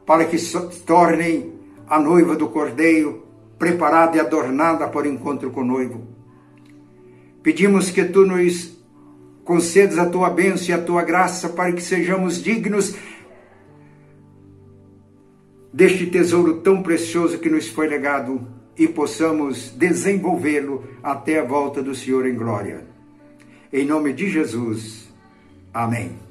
para 0.05 0.25
que 0.25 0.37
se 0.37 0.59
tornem 0.85 1.53
a 1.87 2.01
noiva 2.01 2.35
do 2.35 2.49
cordeiro, 2.49 3.25
preparada 3.61 4.17
e 4.17 4.21
adornada 4.21 4.89
para 4.89 5.07
o 5.07 5.11
encontro 5.11 5.53
com 5.53 5.61
o 5.61 5.65
noivo. 5.65 6.03
Pedimos 7.43 7.91
que 7.91 8.05
tu 8.05 8.25
nos 8.25 8.72
concedas 9.45 9.99
a 9.99 10.07
tua 10.07 10.31
bênção 10.31 10.69
e 10.69 10.73
a 10.73 10.83
tua 10.83 11.03
graça 11.03 11.49
para 11.49 11.73
que 11.73 11.83
sejamos 11.83 12.43
dignos 12.43 12.95
deste 15.73 16.07
tesouro 16.07 16.61
tão 16.61 16.83
precioso 16.83 17.39
que 17.39 17.49
nos 17.49 17.69
foi 17.69 17.89
legado 17.89 18.47
e 18.77 18.87
possamos 18.87 19.71
desenvolvê-lo 19.71 20.85
até 21.03 21.41
a 21.41 21.45
volta 21.45 21.83
do 21.83 21.95
Senhor 21.95 22.27
em 22.27 22.35
glória. 22.35 22.87
Em 23.73 23.87
nome 23.87 24.13
de 24.13 24.29
Jesus. 24.29 25.09
Amém. 25.73 26.22